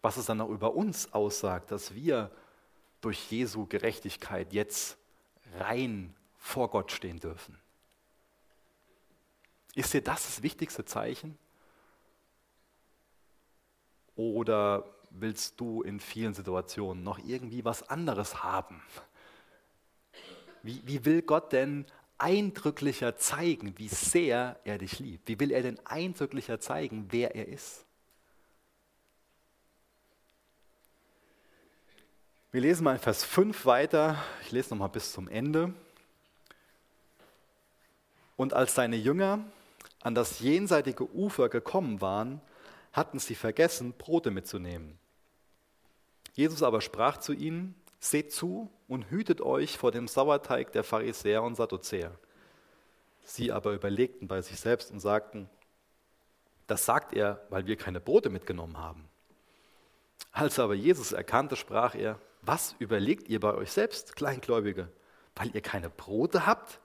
[0.00, 2.30] Was es dann auch über uns aussagt, dass wir
[3.02, 4.96] durch Jesu Gerechtigkeit jetzt
[5.58, 7.58] rein vor Gott stehen dürfen.
[9.74, 11.38] Ist dir das das wichtigste Zeichen?
[14.16, 18.82] Oder willst du in vielen Situationen noch irgendwie was anderes haben?
[20.62, 21.86] Wie, wie will Gott denn
[22.18, 25.28] eindrücklicher zeigen, wie sehr er dich liebt?
[25.28, 27.84] Wie will er denn eindrücklicher zeigen, wer er ist?
[32.52, 34.22] Wir lesen mal in Vers 5 weiter.
[34.42, 35.72] Ich lese nochmal bis zum Ende.
[38.36, 39.44] Und als seine Jünger
[40.02, 42.40] an das jenseitige Ufer gekommen waren,
[42.92, 44.98] hatten sie vergessen, Brote mitzunehmen.
[46.34, 51.44] Jesus aber sprach zu ihnen, seht zu und hütet euch vor dem Sauerteig der Pharisäer
[51.44, 52.10] und Sadduzäer.
[53.22, 55.48] Sie aber überlegten bei sich selbst und sagten,
[56.66, 59.08] das sagt er, weil wir keine Brote mitgenommen haben.
[60.32, 64.88] Als aber Jesus erkannte, sprach er, was überlegt ihr bei euch selbst, Kleingläubige,
[65.36, 66.80] weil ihr keine Brote habt?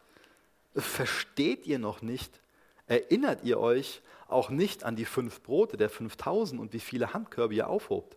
[0.75, 2.39] Versteht ihr noch nicht?
[2.85, 7.55] Erinnert ihr euch, auch nicht an die fünf Brote der 5000 und wie viele Handkörbe
[7.55, 8.15] ihr aufhobt.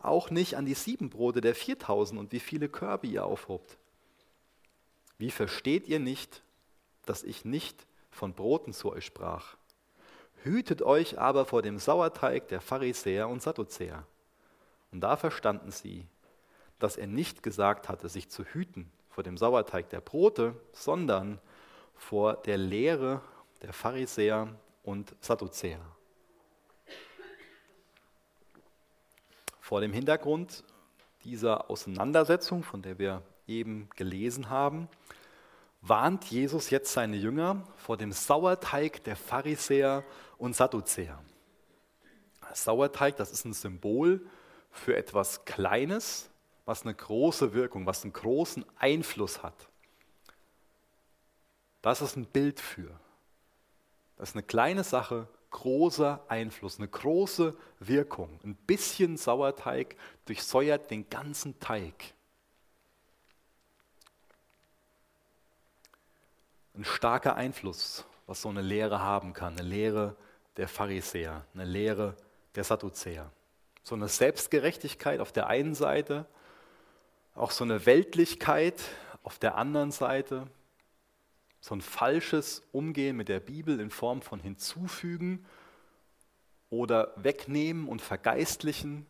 [0.00, 3.78] Auch nicht an die sieben Brote der 4000 und wie viele Körbe ihr aufhobt.
[5.18, 6.42] Wie versteht ihr nicht,
[7.06, 9.56] dass ich nicht von Broten zu euch sprach?
[10.42, 14.06] Hütet euch aber vor dem Sauerteig der Pharisäer und Sadduzäer.
[14.92, 16.06] Und da verstanden sie,
[16.78, 21.40] dass er nicht gesagt hatte, sich zu hüten vor dem Sauerteig der Brote, sondern
[21.94, 23.22] vor der Lehre
[23.62, 25.80] der Pharisäer und Sadduzäer.
[29.66, 30.62] Vor dem Hintergrund
[31.24, 34.88] dieser Auseinandersetzung, von der wir eben gelesen haben,
[35.80, 40.04] warnt Jesus jetzt seine Jünger vor dem Sauerteig der Pharisäer
[40.38, 41.20] und Sadduzäer.
[42.52, 44.24] Sauerteig, das ist ein Symbol
[44.70, 46.30] für etwas Kleines,
[46.64, 49.66] was eine große Wirkung, was einen großen Einfluss hat.
[51.82, 53.00] Das ist ein Bild für.
[54.16, 55.26] Das ist eine kleine Sache,
[55.56, 58.38] großer Einfluss, eine große Wirkung.
[58.44, 62.12] Ein bisschen Sauerteig durchsäuert den ganzen Teig.
[66.74, 70.14] Ein starker Einfluss, was so eine Lehre haben kann, eine Lehre
[70.58, 72.16] der Pharisäer, eine Lehre
[72.54, 73.32] der Sadduzäer.
[73.82, 76.26] So eine Selbstgerechtigkeit auf der einen Seite,
[77.34, 78.74] auch so eine Weltlichkeit
[79.22, 80.48] auf der anderen Seite,
[81.60, 85.44] so ein falsches Umgehen mit der Bibel in Form von hinzufügen
[86.70, 89.06] oder wegnehmen und vergeistlichen.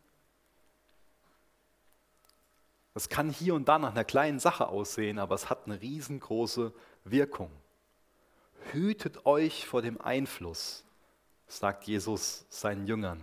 [2.95, 6.73] Das kann hier und da nach einer kleinen Sache aussehen, aber es hat eine riesengroße
[7.05, 7.51] Wirkung.
[8.73, 10.85] Hütet euch vor dem Einfluss,
[11.47, 13.23] sagt Jesus seinen Jüngern.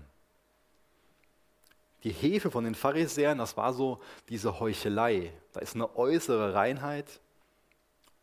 [2.04, 5.34] Die Hefe von den Pharisäern, das war so diese Heuchelei.
[5.54, 7.22] Da ist eine äußere Reinheit,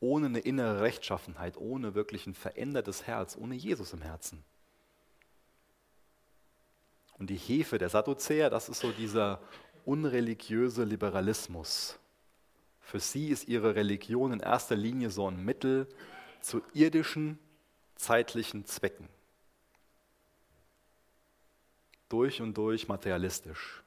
[0.00, 4.42] ohne eine innere Rechtschaffenheit, ohne wirklich ein verändertes Herz, ohne Jesus im Herzen.
[7.18, 9.40] Und die Hefe der Sadduzäer, das ist so dieser
[9.84, 11.98] unreligiöse Liberalismus.
[12.80, 15.86] Für sie ist ihre Religion in erster Linie so ein Mittel
[16.40, 17.38] zu irdischen,
[17.94, 19.06] zeitlichen Zwecken.
[22.08, 23.82] Durch und durch materialistisch.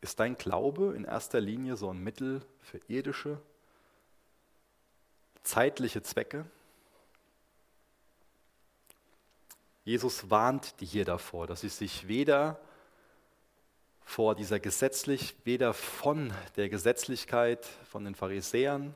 [0.00, 3.40] Ist dein Glaube in erster Linie so ein Mittel für irdische,
[5.44, 6.44] zeitliche Zwecke.
[9.84, 12.58] Jesus warnt die hier davor, dass sie sich weder
[14.04, 18.94] vor dieser gesetzlich, weder von der Gesetzlichkeit von den Pharisäern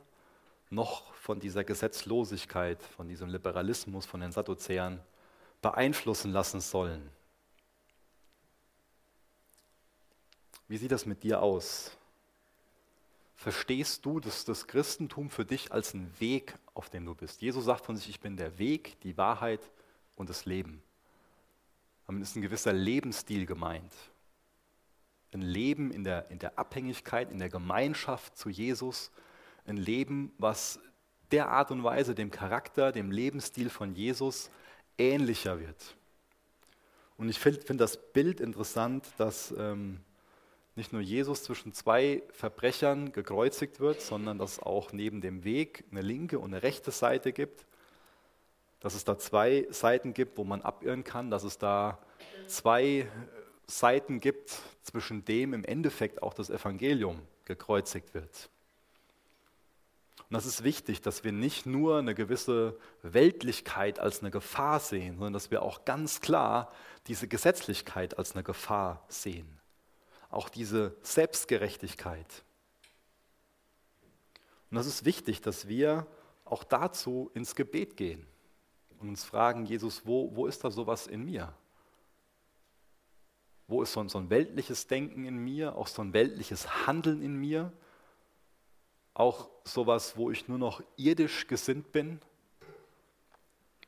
[0.70, 5.00] noch von dieser Gesetzlosigkeit, von diesem Liberalismus von den Sadduzäern
[5.60, 7.10] beeinflussen lassen sollen.
[10.68, 11.97] Wie sieht das mit dir aus?
[13.38, 17.40] Verstehst du dass das Christentum für dich als einen Weg, auf dem du bist?
[17.40, 19.60] Jesus sagt von sich, ich bin der Weg, die Wahrheit
[20.16, 20.82] und das Leben.
[22.08, 23.94] Damit ist ein gewisser Lebensstil gemeint.
[25.32, 29.12] Ein Leben in der, in der Abhängigkeit, in der Gemeinschaft zu Jesus.
[29.66, 30.80] Ein Leben, was
[31.30, 34.50] der Art und Weise, dem Charakter, dem Lebensstil von Jesus
[34.98, 35.96] ähnlicher wird.
[37.16, 40.00] Und ich finde find das Bild interessant, dass ähm,
[40.78, 45.84] nicht nur Jesus zwischen zwei Verbrechern gekreuzigt wird, sondern dass es auch neben dem Weg
[45.90, 47.66] eine linke und eine rechte Seite gibt.
[48.80, 51.98] Dass es da zwei Seiten gibt, wo man abirren kann, dass es da
[52.46, 53.08] zwei
[53.66, 58.48] Seiten gibt, zwischen dem im Endeffekt auch das Evangelium gekreuzigt wird.
[60.30, 65.16] Und das ist wichtig, dass wir nicht nur eine gewisse Weltlichkeit als eine Gefahr sehen,
[65.16, 66.72] sondern dass wir auch ganz klar
[67.08, 69.57] diese Gesetzlichkeit als eine Gefahr sehen
[70.30, 72.44] auch diese Selbstgerechtigkeit.
[74.70, 76.06] Und das ist wichtig, dass wir
[76.44, 78.26] auch dazu ins Gebet gehen
[78.98, 81.52] und uns fragen, Jesus, wo, wo ist da sowas in mir?
[83.66, 87.22] Wo ist so ein, so ein weltliches Denken in mir, auch so ein weltliches Handeln
[87.22, 87.72] in mir?
[89.14, 92.20] Auch sowas, wo ich nur noch irdisch gesinnt bin,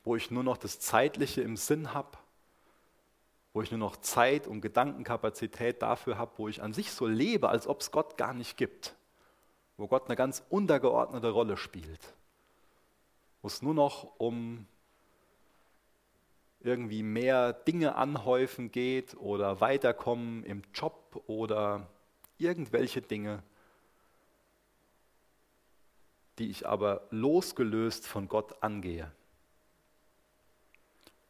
[0.05, 2.19] wo ich nur noch das Zeitliche im Sinn habe,
[3.53, 7.49] wo ich nur noch Zeit und Gedankenkapazität dafür habe, wo ich an sich so lebe,
[7.49, 8.95] als ob es Gott gar nicht gibt,
[9.77, 12.15] wo Gott eine ganz untergeordnete Rolle spielt,
[13.43, 14.67] wo es nur noch um
[16.61, 21.89] irgendwie mehr Dinge anhäufen geht oder weiterkommen im Job oder
[22.39, 23.43] irgendwelche Dinge,
[26.39, 29.11] die ich aber losgelöst von Gott angehe.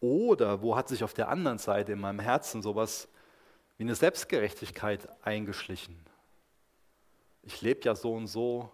[0.01, 3.09] Oder wo hat sich auf der anderen Seite in meinem Herzen sowas
[3.76, 5.98] wie eine Selbstgerechtigkeit eingeschlichen?
[7.42, 8.70] Ich lebe ja so und so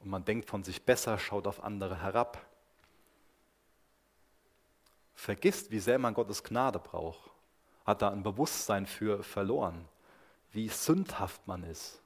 [0.00, 2.44] und man denkt von sich besser, schaut auf andere herab.
[5.14, 7.30] Vergisst, wie sehr man Gottes Gnade braucht.
[7.86, 9.88] Hat da ein Bewusstsein für verloren,
[10.52, 12.02] wie sündhaft man ist.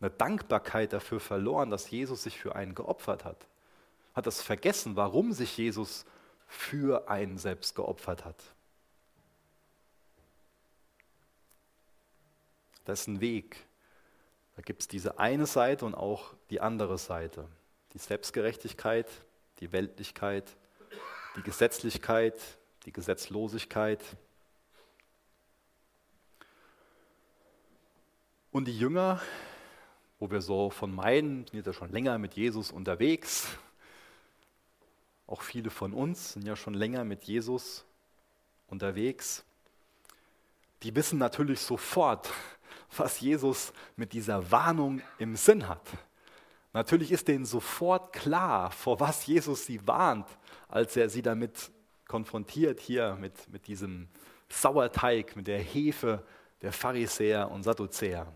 [0.00, 3.46] Eine Dankbarkeit dafür verloren, dass Jesus sich für einen geopfert hat.
[4.14, 6.04] Hat das vergessen, warum sich Jesus
[6.46, 8.42] für einen selbst geopfert hat.
[12.84, 13.66] Das ist ein Weg.
[14.54, 17.48] Da gibt es diese eine Seite und auch die andere Seite.
[17.92, 19.06] Die Selbstgerechtigkeit,
[19.60, 20.56] die Weltlichkeit,
[21.36, 22.40] die Gesetzlichkeit,
[22.84, 24.00] die Gesetzlosigkeit.
[28.50, 29.20] Und die Jünger,
[30.18, 33.48] wo wir so von meinen, sind ja schon länger mit Jesus unterwegs,
[35.26, 37.84] auch viele von uns sind ja schon länger mit Jesus
[38.68, 39.44] unterwegs.
[40.82, 42.32] Die wissen natürlich sofort,
[42.96, 45.82] was Jesus mit dieser Warnung im Sinn hat.
[46.72, 50.28] Natürlich ist denen sofort klar, vor was Jesus sie warnt,
[50.68, 51.70] als er sie damit
[52.06, 54.08] konfrontiert, hier mit, mit diesem
[54.48, 56.24] Sauerteig, mit der Hefe
[56.62, 58.32] der Pharisäer und Sadduzäer.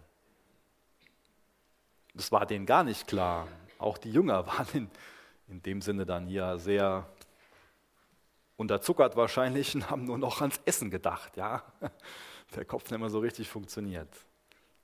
[2.15, 3.47] Das war denen gar nicht klar.
[3.79, 4.91] Auch die Jünger waren in,
[5.51, 7.07] in dem Sinne dann hier sehr
[8.57, 11.37] unterzuckert wahrscheinlich und haben nur noch ans Essen gedacht.
[11.37, 11.63] Ja?
[12.55, 14.09] Der Kopf nicht mehr so richtig funktioniert.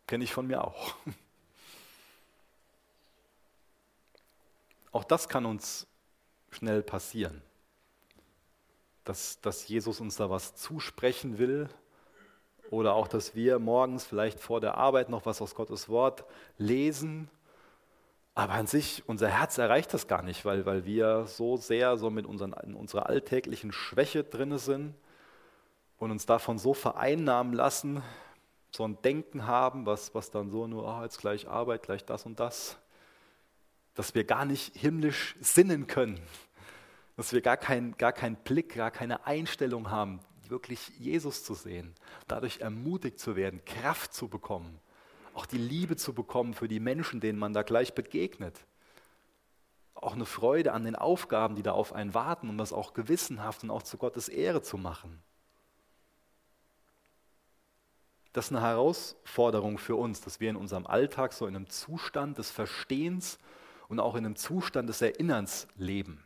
[0.07, 0.95] Kenne ich von mir auch.
[4.93, 5.87] Auch das kann uns
[6.51, 7.43] schnell passieren,
[9.05, 11.69] dass, dass Jesus uns da was zusprechen will
[12.71, 16.25] oder auch, dass wir morgens vielleicht vor der Arbeit noch was aus Gottes Wort
[16.57, 17.29] lesen
[18.37, 22.11] aber an sich, unser Herz erreicht das gar nicht, weil, weil wir so sehr so
[22.11, 24.95] mit unseren, in unserer alltäglichen Schwäche drin sind
[25.97, 28.03] und uns davon so vereinnahmen lassen,
[28.71, 32.27] so ein Denken haben, was, was dann so nur, oh, jetzt gleich Arbeit, gleich das
[32.27, 32.77] und das,
[33.95, 36.21] dass wir gar nicht himmlisch sinnen können,
[37.17, 41.95] dass wir gar, kein, gar keinen Blick, gar keine Einstellung haben, wirklich Jesus zu sehen,
[42.29, 44.79] dadurch ermutigt zu werden, Kraft zu bekommen
[45.37, 48.59] auch die Liebe zu bekommen für die Menschen, denen man da gleich begegnet.
[49.95, 53.63] Auch eine Freude an den Aufgaben, die da auf einen warten, um das auch gewissenhaft
[53.63, 55.23] und auch zu Gottes Ehre zu machen.
[58.33, 62.39] Das ist eine Herausforderung für uns, dass wir in unserem Alltag so in einem Zustand
[62.39, 63.39] des Verstehens
[63.89, 66.23] und auch in einem Zustand des Erinnerns leben.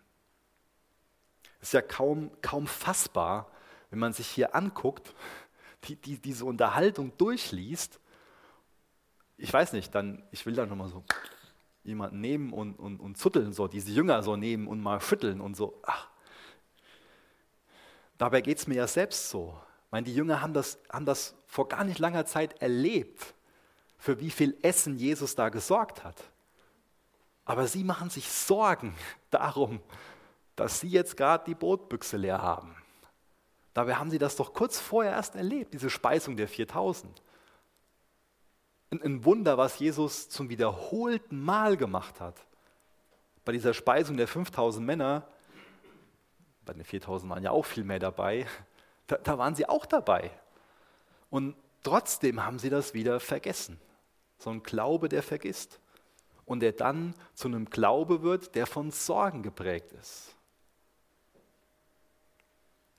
[1.61, 3.51] Es ist ja kaum, kaum fassbar,
[3.91, 5.15] wenn man sich hier anguckt,
[5.85, 8.00] die, die, diese Unterhaltung durchliest,
[9.41, 11.03] ich weiß nicht, dann, ich will dann nochmal so
[11.82, 15.57] jemanden nehmen und, und, und zutteln, so diese Jünger so nehmen und mal schütteln und
[15.57, 15.80] so.
[15.82, 16.09] Ach.
[18.18, 19.59] Dabei geht es mir ja selbst so.
[19.86, 23.34] Ich meine, die Jünger haben das, haben das vor gar nicht langer Zeit erlebt,
[23.99, 26.22] für wie viel Essen Jesus da gesorgt hat.
[27.47, 28.95] Aber sie machen sich Sorgen
[29.30, 29.80] darum,
[30.55, 32.76] dass sie jetzt gerade die Brotbüchse leer haben.
[33.72, 37.22] Dabei haben sie das doch kurz vorher erst erlebt, diese Speisung der 4000.
[38.91, 42.45] Ein Wunder, was Jesus zum wiederholten Mal gemacht hat.
[43.45, 45.26] Bei dieser Speisung der 5000 Männer,
[46.64, 48.47] bei den 4000 waren ja auch viel mehr dabei,
[49.07, 50.30] da, da waren sie auch dabei.
[51.30, 53.80] Und trotzdem haben sie das wieder vergessen.
[54.38, 55.80] So ein Glaube, der vergisst.
[56.45, 60.34] Und der dann zu einem Glaube wird, der von Sorgen geprägt ist.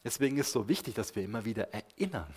[0.03, 2.33] Deswegen ist es so wichtig, dass wir immer wieder erinnern,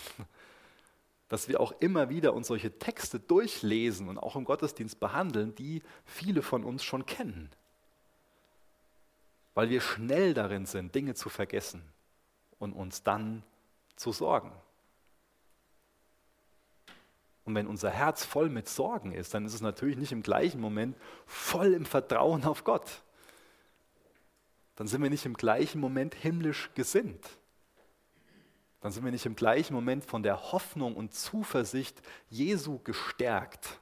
[1.29, 5.83] dass wir auch immer wieder uns solche Texte durchlesen und auch im Gottesdienst behandeln, die
[6.05, 7.51] viele von uns schon kennen.
[9.55, 11.83] Weil wir schnell darin sind, Dinge zu vergessen
[12.59, 13.43] und uns dann
[13.97, 14.53] zu sorgen.
[17.45, 20.61] Und wenn unser Herz voll mit Sorgen ist, dann ist es natürlich nicht im gleichen
[20.61, 20.97] Moment
[21.27, 23.03] voll im Vertrauen auf Gott.
[24.77, 27.39] Dann sind wir nicht im gleichen Moment himmlisch gesinnt
[28.85, 33.81] dann sind wir nicht im gleichen Moment von der Hoffnung und Zuversicht Jesu gestärkt.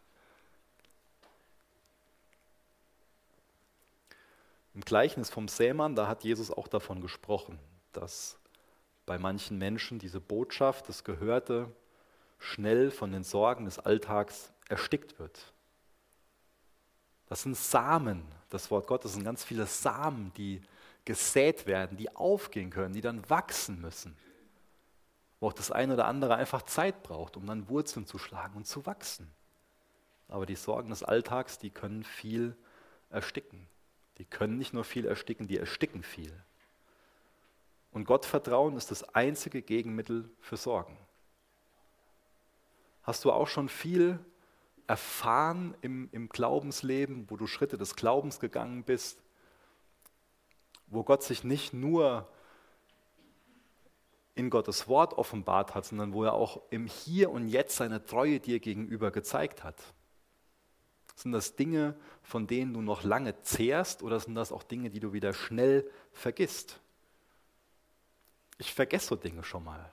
[4.75, 7.59] Im Gleichnis vom Sämann, da hat Jesus auch davon gesprochen,
[7.93, 8.39] dass
[9.05, 11.75] bei manchen Menschen diese Botschaft, das Gehörte,
[12.39, 15.53] schnell von den Sorgen des Alltags erstickt wird.
[17.27, 20.63] Das sind Samen, das Wort Gottes sind ganz viele Samen, die
[21.05, 24.17] gesät werden, die aufgehen können, die dann wachsen müssen
[25.43, 28.65] wo auch das eine oder andere einfach Zeit braucht, um dann Wurzeln zu schlagen und
[28.65, 29.29] zu wachsen.
[30.29, 32.57] Aber die Sorgen des Alltags, die können viel
[33.11, 33.67] ersticken.
[34.19, 36.33] Die können nicht nur viel ersticken, die ersticken viel.
[37.91, 40.97] Und Gottvertrauen ist das einzige Gegenmittel für Sorgen.
[43.03, 44.21] Hast du auch schon viel
[44.87, 49.21] erfahren im, im Glaubensleben, wo du Schritte des Glaubens gegangen bist,
[50.87, 52.29] wo Gott sich nicht nur
[54.35, 58.41] in Gottes Wort offenbart hat, sondern wo er auch im Hier und Jetzt seine Treue
[58.41, 59.77] dir gegenüber gezeigt hat.
[61.15, 65.01] Sind das Dinge, von denen du noch lange zehrst oder sind das auch Dinge, die
[65.01, 66.81] du wieder schnell vergisst?
[68.59, 69.93] Ich vergesse so Dinge schon mal.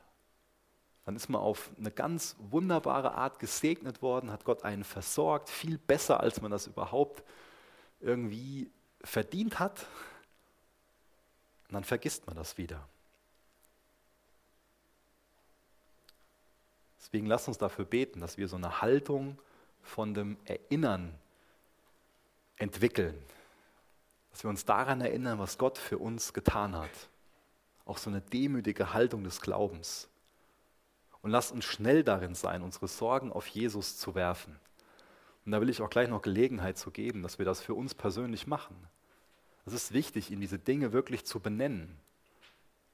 [1.06, 5.78] Dann ist man auf eine ganz wunderbare Art gesegnet worden, hat Gott einen versorgt, viel
[5.78, 7.24] besser, als man das überhaupt
[8.00, 8.72] irgendwie
[9.04, 9.88] verdient hat.
[11.68, 12.88] Und dann vergisst man das wieder.
[17.12, 19.39] Deswegen lasst uns dafür beten, dass wir so eine Haltung
[19.82, 21.16] von dem Erinnern
[22.57, 23.18] entwickeln.
[24.30, 27.10] Dass wir uns daran erinnern, was Gott für uns getan hat.
[27.86, 30.07] Auch so eine demütige Haltung des Glaubens.
[31.24, 34.60] Und lasst uns schnell darin sein, unsere Sorgen auf Jesus zu werfen.
[35.45, 37.95] Und da will ich auch gleich noch Gelegenheit zu geben, dass wir das für uns
[37.95, 38.76] persönlich machen.
[39.66, 41.97] Es ist wichtig, ihm diese Dinge wirklich zu benennen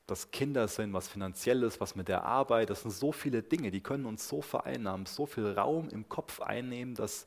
[0.08, 3.82] das Kinder sind, was finanzielles, was mit der Arbeit, das sind so viele Dinge, die
[3.82, 7.26] können uns so vereinnahmen, so viel Raum im Kopf einnehmen, dass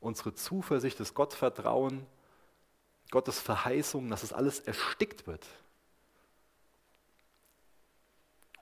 [0.00, 2.06] unsere Zuversicht, das Gottvertrauen,
[3.10, 5.46] Gottes Verheißung, dass es alles erstickt wird.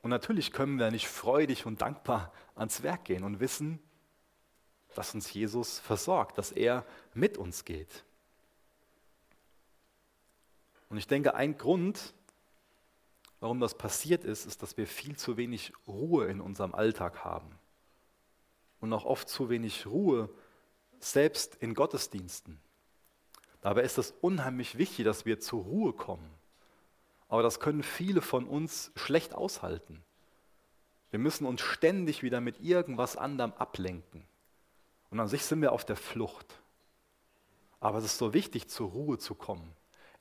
[0.02, 3.80] Und natürlich können wir nicht freudig und dankbar ans Werk gehen und wissen,
[4.94, 8.04] dass uns Jesus versorgt, dass er mit uns geht.
[10.88, 12.14] Und ich denke, ein Grund,
[13.40, 17.58] Warum das passiert ist, ist, dass wir viel zu wenig Ruhe in unserem Alltag haben.
[18.80, 20.28] Und auch oft zu wenig Ruhe
[20.98, 22.60] selbst in Gottesdiensten.
[23.60, 26.30] Dabei ist es unheimlich wichtig, dass wir zur Ruhe kommen.
[27.28, 30.02] Aber das können viele von uns schlecht aushalten.
[31.10, 34.24] Wir müssen uns ständig wieder mit irgendwas anderem ablenken.
[35.10, 36.60] Und an sich sind wir auf der Flucht.
[37.80, 39.74] Aber es ist so wichtig, zur Ruhe zu kommen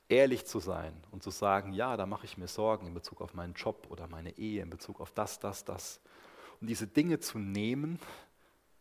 [0.10, 3.34] ehrlich zu sein und zu sagen, ja, da mache ich mir Sorgen in Bezug auf
[3.34, 6.00] meinen Job oder meine Ehe, in Bezug auf das, das, das.
[6.62, 8.00] Und diese Dinge zu nehmen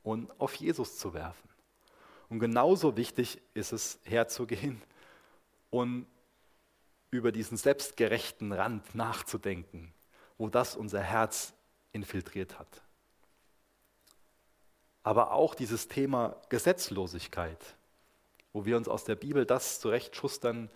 [0.02, 1.48] und auf Jesus zu werfen.
[2.28, 4.82] Und genauso wichtig ist es, herzugehen
[5.70, 6.06] und
[7.10, 9.92] über diesen selbstgerechten Rand nachzudenken,
[10.38, 11.54] wo das unser Herz
[11.92, 12.82] infiltriert hat.
[15.02, 17.76] Aber auch dieses Thema Gesetzlosigkeit,
[18.52, 20.68] wo wir uns aus der Bibel das zurechtschustern,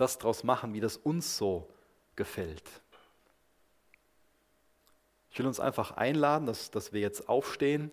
[0.00, 1.68] das daraus machen, wie das uns so
[2.16, 2.68] gefällt.
[5.30, 7.92] Ich Ich will uns einfach einladen, dass, dass wir jetzt aufstehen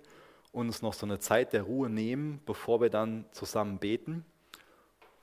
[0.52, 4.26] und uns noch so eine Zeit der Ruhe nehmen, bevor wir dann zusammen beten,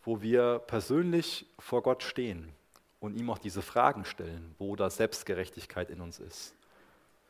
[0.05, 2.53] wo wir persönlich vor Gott stehen
[3.01, 6.55] und ihm auch diese Fragen stellen, wo da Selbstgerechtigkeit in uns ist,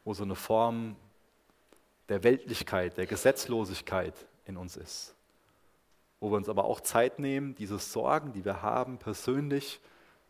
[0.05, 0.97] wo so eine Form
[2.09, 5.15] der Weltlichkeit, der Gesetzlosigkeit in uns ist,
[6.23, 9.81] wo wir uns aber auch Zeit nehmen, diese Sorgen, die wir haben, persönlich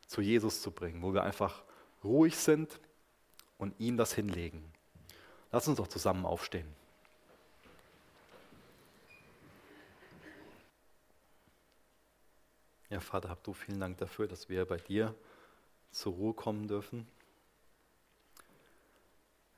[0.06, 1.64] zu Jesus zu bringen, wo wir einfach
[2.02, 2.80] ruhig sind
[3.58, 4.64] und ihm das hinlegen.
[5.50, 6.66] Lass uns doch zusammen aufstehen.
[12.88, 15.14] Ja, Vater, hab du vielen Dank dafür, dass wir bei dir
[15.90, 17.06] zur Ruhe kommen dürfen.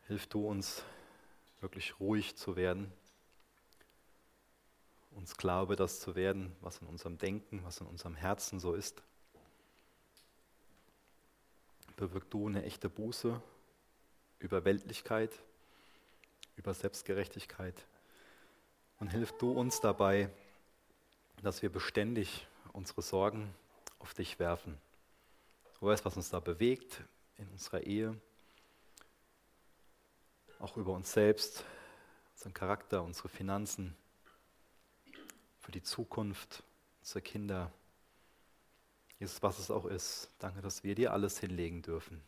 [0.08, 0.82] Hilf du uns,
[1.60, 2.92] wirklich ruhig zu werden,
[5.14, 8.74] uns klar über das zu werden, was in unserem Denken, was in unserem Herzen so
[8.74, 9.02] ist.
[11.96, 13.40] Bewirk du eine echte Buße
[14.40, 15.30] über Weltlichkeit,
[16.56, 17.86] über Selbstgerechtigkeit.
[18.98, 20.30] Und hilf du uns dabei,
[21.42, 23.54] dass wir beständig unsere Sorgen
[23.98, 24.78] auf dich werfen.
[25.78, 27.02] Du weißt, was uns da bewegt
[27.36, 28.18] in unserer Ehe,
[30.58, 31.64] auch über uns selbst,
[32.34, 33.96] unseren Charakter, unsere Finanzen,
[35.64, 36.62] für die Zukunft
[37.00, 37.72] unserer Kinder.
[39.18, 42.20] Jesus, was es auch ist, danke, dass wir dir alles hinlegen dürfen.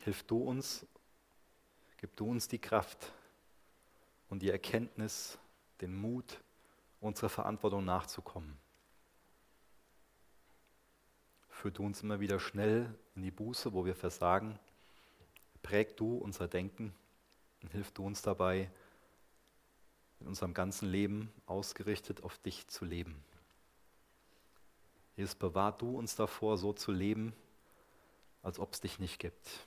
[0.00, 0.86] Hilf du uns,
[1.96, 3.12] gib du uns die Kraft
[4.28, 5.38] und die Erkenntnis,
[5.80, 6.40] den Mut,
[7.00, 8.58] unserer Verantwortung nachzukommen
[11.64, 14.58] führ du uns immer wieder schnell in die Buße, wo wir versagen.
[15.62, 16.94] Präg du unser Denken
[17.62, 18.70] und hilf du uns dabei,
[20.24, 23.22] in unserem ganzen Leben ausgerichtet auf dich zu leben.
[25.16, 27.34] Jesus, bewahr du uns davor, so zu leben,
[28.42, 29.66] als ob es dich nicht gibt.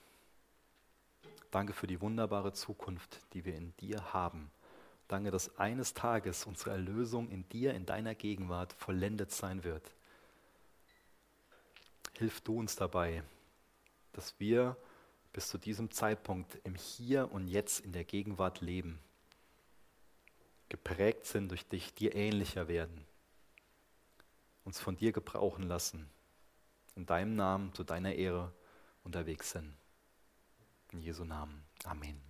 [1.52, 4.50] Danke für die wunderbare Zukunft, die wir in dir haben.
[5.06, 9.94] Danke, dass eines Tages unsere Erlösung in dir, in deiner Gegenwart vollendet sein wird.
[12.18, 13.22] Hilf du uns dabei,
[14.12, 14.76] dass wir
[15.32, 18.98] bis zu diesem Zeitpunkt im Hier und Jetzt in der Gegenwart leben,
[20.68, 23.06] geprägt sind durch dich, dir ähnlicher werden,
[24.64, 26.10] uns von dir gebrauchen lassen,
[26.94, 28.52] in deinem Namen zu deiner Ehre
[29.04, 29.76] unterwegs sind.
[30.92, 31.64] In Jesu Namen.
[31.84, 32.20] Amen.